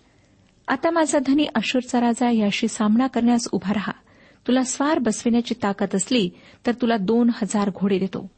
आता 0.68 0.90
माझा 0.90 1.18
धनी 1.26 1.46
अशूरचा 1.54 2.00
राजा 2.00 2.30
याशी 2.30 2.68
सामना 2.68 3.06
करण्यास 3.06 3.48
उभा 3.52 3.72
रहा. 3.72 3.92
तुला 4.46 4.64
स्वार 4.64 4.98
बसविण्याची 4.98 5.54
ताकद 5.62 5.94
असली 5.94 6.30
तर 6.66 6.72
तुला 6.72 6.96
दोन 6.96 7.30
हजार 7.34 7.70
घोडे 7.70 7.98
देतो. 7.98 8.30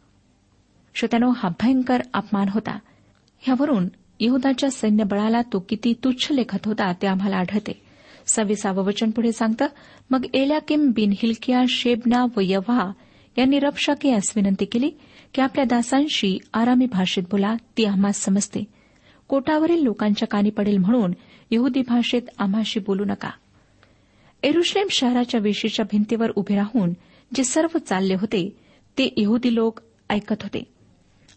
श्रोत्यानो 0.95 1.31
हा 1.37 1.49
भयंकर 1.49 2.03
अपमान 2.15 2.49
होता. 2.49 2.79
ह्यावरून 3.39 3.89
यहुदाच्या 4.21 4.71
सैन्यबळाला 4.71 5.43
तो 5.43 5.67
किती 5.69 5.95
तुच्छ 6.05 6.33
लेखत 6.33 6.59
होता 6.65 6.93
ते 6.93 7.07
आम्हाला 7.07 7.37
आढळते. 7.37 7.84
सव्वीसावं 8.27 8.85
वचन 8.85 9.11
पुढे 9.11 9.33
सांगतं 9.33 9.67
मग 10.11 10.27
एल्याकिम 10.35 10.91
बिन 10.91 11.13
हिलकिया 11.13 11.63
शेबना 11.69 12.27
व 12.37 12.41
यव्हा 12.43 12.93
यांनी 13.39 13.59
रबशाके 13.59 14.09
यास 14.09 14.33
विनंती 14.37 14.65
केली 14.65 14.91
की 15.35 15.41
आपल्या 15.41 15.65
दासांशी 15.65 16.39
आरामी 16.55 16.87
भाषेत 16.87 17.23
बोला 17.31 17.55
ती 17.77 17.85
आम्हास 17.85 18.17
समजते. 18.17 18.65
कोटावरील 19.29 19.83
लोकांच्या 19.83 20.29
कानी 20.29 20.51
पडेल 20.51 20.79
म्हणून 20.79 21.13
यहुदी 21.51 21.83
भाषेत 21.89 22.23
आम्हाशी 22.39 22.81
बोलू 22.81 23.05
नका. 23.05 23.31
एरुश्लेम 24.43 24.87
शहराच्या 24.91 25.41
वेशीच्या 25.41 25.85
भिंतीवर 25.93 26.31
उभे 26.31 26.57
राहून 26.57 26.93
जे 27.35 27.45
सर्व 27.45 27.79
चालले 27.79 28.15
होते 28.15 28.57
ते 28.99 29.15
यहुदी 29.17 29.55
लोक 29.55 29.81
ऐकत 30.11 30.43
होते. 30.43 30.65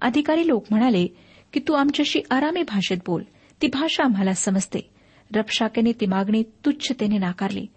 अधिकारी 0.01 0.47
लोक 0.47 0.65
म्हणाले 0.69 1.07
की 1.53 1.59
तू 1.67 1.73
आमच्याशी 1.73 2.21
आरामी 2.31 2.63
भाषेत 2.63 2.97
बोल 3.07 3.23
ती 3.61 3.67
भाषा 3.67 4.03
आम्हाला 4.03 4.33
समजते. 4.33 4.89
रबशाकेने 5.35 5.91
ती 5.91 6.05
मागणी 6.05 6.43
तुच्छतेने 6.65 7.17
नाकारली. 7.17 7.67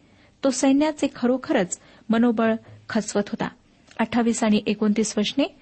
तो 0.45 0.51
सैन्याचे 0.51 1.07
खरोखरच 1.15 1.79
मनोबळ 2.09 2.55
खचवत 2.89 3.29
होता. 3.29 3.49
अठ्ठावीस 3.99 4.45
आणि 4.45 4.63
एकोणतीस 4.67 5.19
वशने 5.19 5.57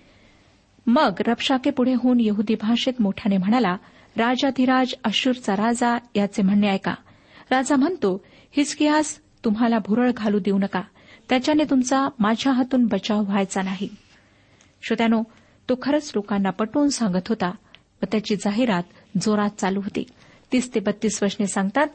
मग 0.87 1.13
रबशाके 1.27 1.71
पुढे 1.71 1.95
होऊन 1.95 2.21
यहुदी 2.21 2.55
भाषेत 2.55 3.03
मोठ्याने 3.03 3.37
म्हणाला 3.37 3.77
राजाधिराज 4.17 4.95
अशूरचा 5.05 5.57
राजा 5.57 5.99
याचे 6.15 6.43
म्हणणे 6.43 6.69
ऐका. 6.69 6.95
राजा 7.51 7.77
म्हणतो 7.77 8.25
हिचकियास 8.57 9.21
तुम्हाला 9.45 9.79
भुरळ 9.79 10.11
घालू 10.17 10.39
देऊ 10.39 10.59
नका. 10.59 10.83
त्याच्याने 11.29 11.65
तुमचा 11.71 12.09
माझ्या 12.19 12.53
हातून 12.53 12.87
बचाव 12.87 13.23
व्हायचा 13.23 13.63
नाही. 13.63 13.89
श्रोत्यानो 14.83 15.23
तो 15.69 15.75
खरंच 15.83 16.13
लोकांना 16.15 16.51
पटवून 16.51 16.89
सांगत 16.89 17.29
होता 17.29 17.49
व 18.03 18.05
त्याची 18.13 18.37
जाहिरात 18.37 18.83
जोरात 19.21 19.51
चालू 19.59 19.81
होती. 19.81 20.05
तीस 20.53 20.75
ते 20.75 20.81
बत्तीस 20.81 21.23
वचने 21.23 21.47
सांगतात 21.47 21.87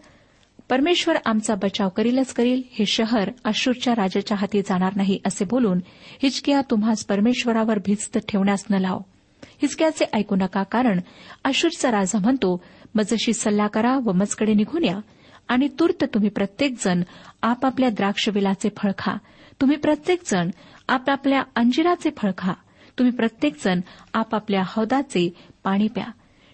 परमेश्वर 0.70 1.16
आमचा 1.26 1.56
बचाव 1.56 1.90
करीलच 1.90 2.34
करील 2.34 2.62
हे 2.72 2.86
शहर 2.86 3.30
अशूरच्या 3.44 3.94
राजाच्या 3.96 4.38
हाती 4.38 4.62
जाणार 4.62 4.94
नाही 4.96 5.20
असे 5.26 5.46
बोलून 5.46 5.80
हिचकिया 6.24 6.62
तुम्हास 6.62 7.06
परमेश्वरावर 7.06 7.78
भिस्त 7.78 8.18
ठेवण्यास 8.18 8.64
न 8.70 8.74
लाव. 8.74 9.00
हिचक्याचे 9.44 10.06
ऐकू 10.14 10.36
नका 10.36 10.64
कारण 10.64 11.00
अशूरचा 11.44 11.92
राजा 11.92 12.20
म्हणतो 12.20 12.64
मजशी 12.96 13.34
सल्ला 13.34 13.68
करा 13.68 13.96
व 13.96 14.12
मजकडे 14.12 14.54
निघून 14.54 14.84
या 14.84 15.00
आणि 15.48 15.68
तूर्त 15.80 16.04
तुम्ही 16.04 16.30
प्रत्येकजण 16.30 17.02
आपापल्या 17.42 17.90
द्राक्षवेलाचे 17.90 18.70
फळ 18.78 18.92
खा. 18.98 19.14
तुम्ही 19.62 19.78
प्रत्येकजण 19.78 20.50
आपापल्या 20.88 21.42
अंजिराचे 21.56 22.10
फळ 22.18 22.32
खा. 22.38 22.54
तुम्ही 23.00 23.14
प्रत्येकजण 23.14 23.80
आपापल्या 24.14 24.64
हौदाचे 24.66 25.34
पाणी 25.64 25.88
प्या. 25.88 26.06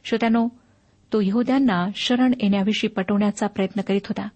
श्रोत्यानो 0.04 0.48
तो 1.14 1.22
यहोद्यांना 1.22 1.88
शरण 1.96 2.34
येण्याविषयी 2.42 2.90
पटवण्याचा 2.90 3.48
प्रयत्न 3.48 3.82
करीत 3.82 4.02
होता. 4.06 4.28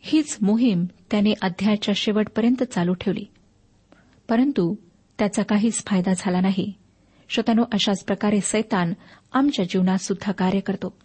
हीच 0.00 0.38
मोहीम 0.42 0.84
त्याने 1.10 1.32
अध्यायाच्या 1.42 1.94
शेवटपर्यंत 1.96 2.62
चालू 2.62 2.94
ठेवली. 2.94 3.24
परंतु 4.28 4.74
त्याचा 5.18 5.42
काहीच 5.42 5.84
फायदा 5.86 6.12
झाला 6.18 6.40
नाही. 6.40 6.72
श्रोतानो 7.28 7.64
अशाच 7.72 8.04
प्रकारे 8.04 8.40
सैतान 8.40 8.92
आमच्या 9.32 9.64
जीवनात 9.64 9.98
सुद्धा 9.98 10.32
कार्य 10.32 10.60
करतो. 10.60 10.96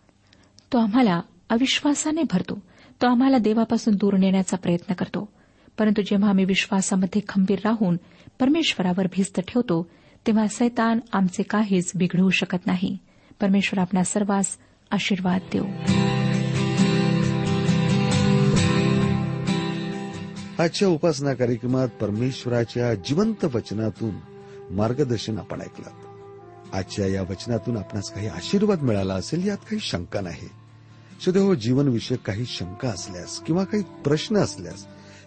तो 0.74 0.78
आम्हाला 0.78 1.22
अविश्वासाने 1.50 2.22
भरतो. 2.24 2.60
तो 3.02 3.08
आम्हाला 3.08 3.38
देवापासून 3.38 3.96
दूर 3.96 4.18
नेण्याचा 4.18 4.58
प्रयत्न 4.58 4.94
करतो. 4.94 5.30
परंतु 5.80 6.02
जेव्हा 6.02 6.30
आम्ही 6.30 6.46
विश्वासामध्ये 6.46 7.22
खंबीर 7.30 7.60
राहून 7.66 7.98
परमेश्वरावर 8.40 9.08
भिस्त 9.08 9.40
ठेवतो 9.40 9.90
तेव्हा 10.28 10.48
सैतान 10.48 11.00
आमचे 11.14 11.44
काहीच 11.44 11.92
बिघडवू 11.96 12.30
शकत 12.30 12.66
नाही. 12.66 12.98
परमेश्वर 13.42 13.82
आपल्या 13.82 14.04
सर्वांस 14.04 14.58
आशीर्वाद 14.92 15.42
देऊ. 15.54 15.66
आजच्या 20.64 20.88
उपासना 20.88 21.34
कार्यक्रमात 21.34 21.88
परमेश्वराच्या 21.88 22.94
जिवंत 22.94 23.46
वचनातून 23.46 24.16
मार्गदर्शन 24.72 25.38
आपण 25.38 25.62
ऐकलं. 25.62 25.90
आजच्या 26.74 27.08
या 27.08 27.22
वचनातून 27.22 27.78
आपणास 27.78 28.12
काही 28.12 28.28
आशीर्वाद 28.28 28.82
मिळाला 28.82 29.14
असेल 29.14 29.48
यात 29.48 29.58
काही 29.58 29.80
शंका 29.80 30.22
नाही. 30.22 30.50
सध्या 31.26 31.54
जीवनविषयक 31.54 32.20
काही 32.20 32.46
शंका 32.46 32.90
असल्यास 32.90 33.40
किंवा 33.40 33.64
काही 33.64 33.84
प्रश्न 33.84 34.38
असल्यास 34.38 34.86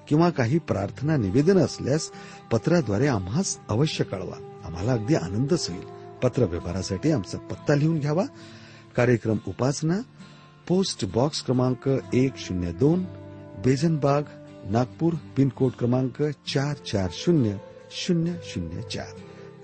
किंवा 0.09 0.31
काही 0.31 0.59
प्रार्थना 0.59 1.17
निवेदन 1.17 1.59
असल्यास 1.59 2.11
पत्राद्वारे 2.53 3.07
आम्हास 3.07 3.59
अवश्य 3.69 4.05
कळवा. 4.05 4.61
आम्हाला 4.65 4.93
अगदी 4.93 5.15
आनंदच 5.15 5.71
होईल. 5.71 5.83
पत्र 6.23 6.43
व्यवहारासाठी 6.43 7.11
आमचा 7.11 7.39
पत्ता 7.39 7.75
लिहून 7.75 7.99
घ्यावा. 7.99 8.25
कार्यक्रम 8.97 9.39
उपासना 9.49 10.01
पोस्ट 10.69 11.05
बॉक्स 11.15 11.43
क्रमांक 11.43 11.89
एक 12.15 12.37
शून्य 12.37 12.73
दोन 12.81 13.05
बेझनबाग 13.65 14.25
नागपूर 14.71 15.15
पिनकोड 15.37 15.73
क्रमांक 15.79 16.23
चार 16.47 16.75
चार 16.87 17.09
शून्य 17.13 17.57
शून्य 17.97 18.35
शून्य 18.45 18.83
चार. 18.93 19.15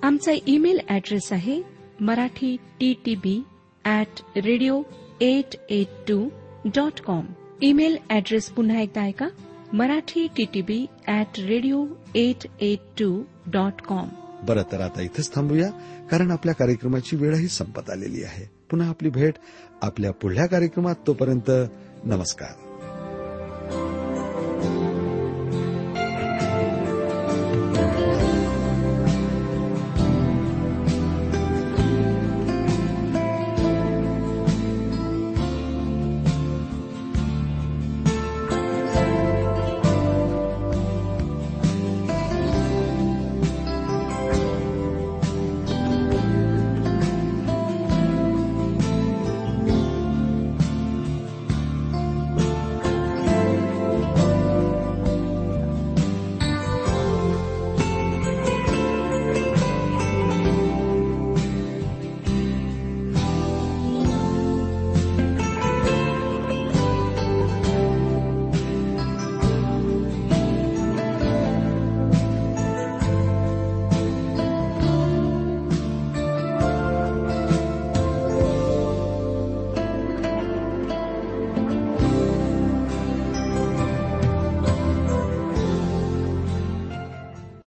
आमचा 0.03 0.33
ईमेल 0.47 0.81
अॅड्रेस 0.89 1.33
आहे 1.33 1.61
Marathi 2.01 2.57
T 2.81 2.93
T 3.05 3.15
B 3.15 3.37
at 3.85 4.21
radio 4.37 4.83
eight 5.21 5.57
eight 5.71 5.89
two 6.09 6.29
dot 6.75 7.01
com. 7.01 7.27
Email 7.63 7.97
address 8.11 8.49
पुन्हा 8.51 8.81
एकदा 8.81 9.05
ऐका 9.05 9.29
Marathi 9.73 10.27
T 10.37 10.45
T 10.55 10.63
B 10.63 10.85
at 11.09 11.39
radio 11.39 11.85
eight 12.15 12.47
eight 12.61 12.79
two 12.99 13.23
dot 13.47 13.81
com. 13.81 14.09
बरं 14.47 14.63
तर 14.73 14.81
आता 14.81 15.03
इथंच 15.03 15.35
थांबूया 15.35 15.71
कारण 16.11 16.31
आपल्या 16.31 16.55
कार्यक्रमाची 16.55 17.17
वेळही 17.17 17.49
संपत 17.49 17.91
आलेली 17.91 18.23
आहे. 18.25 18.58
पुन्हा 18.71 18.89
आपली 18.89 19.11
भेट 19.11 19.35
आपल्या 19.83 20.13
पुढल्या 20.13 20.47
कार्यक्रमात 20.47 20.95
तोपर्यंत 21.07 21.51
नमस्कार. 22.05 22.68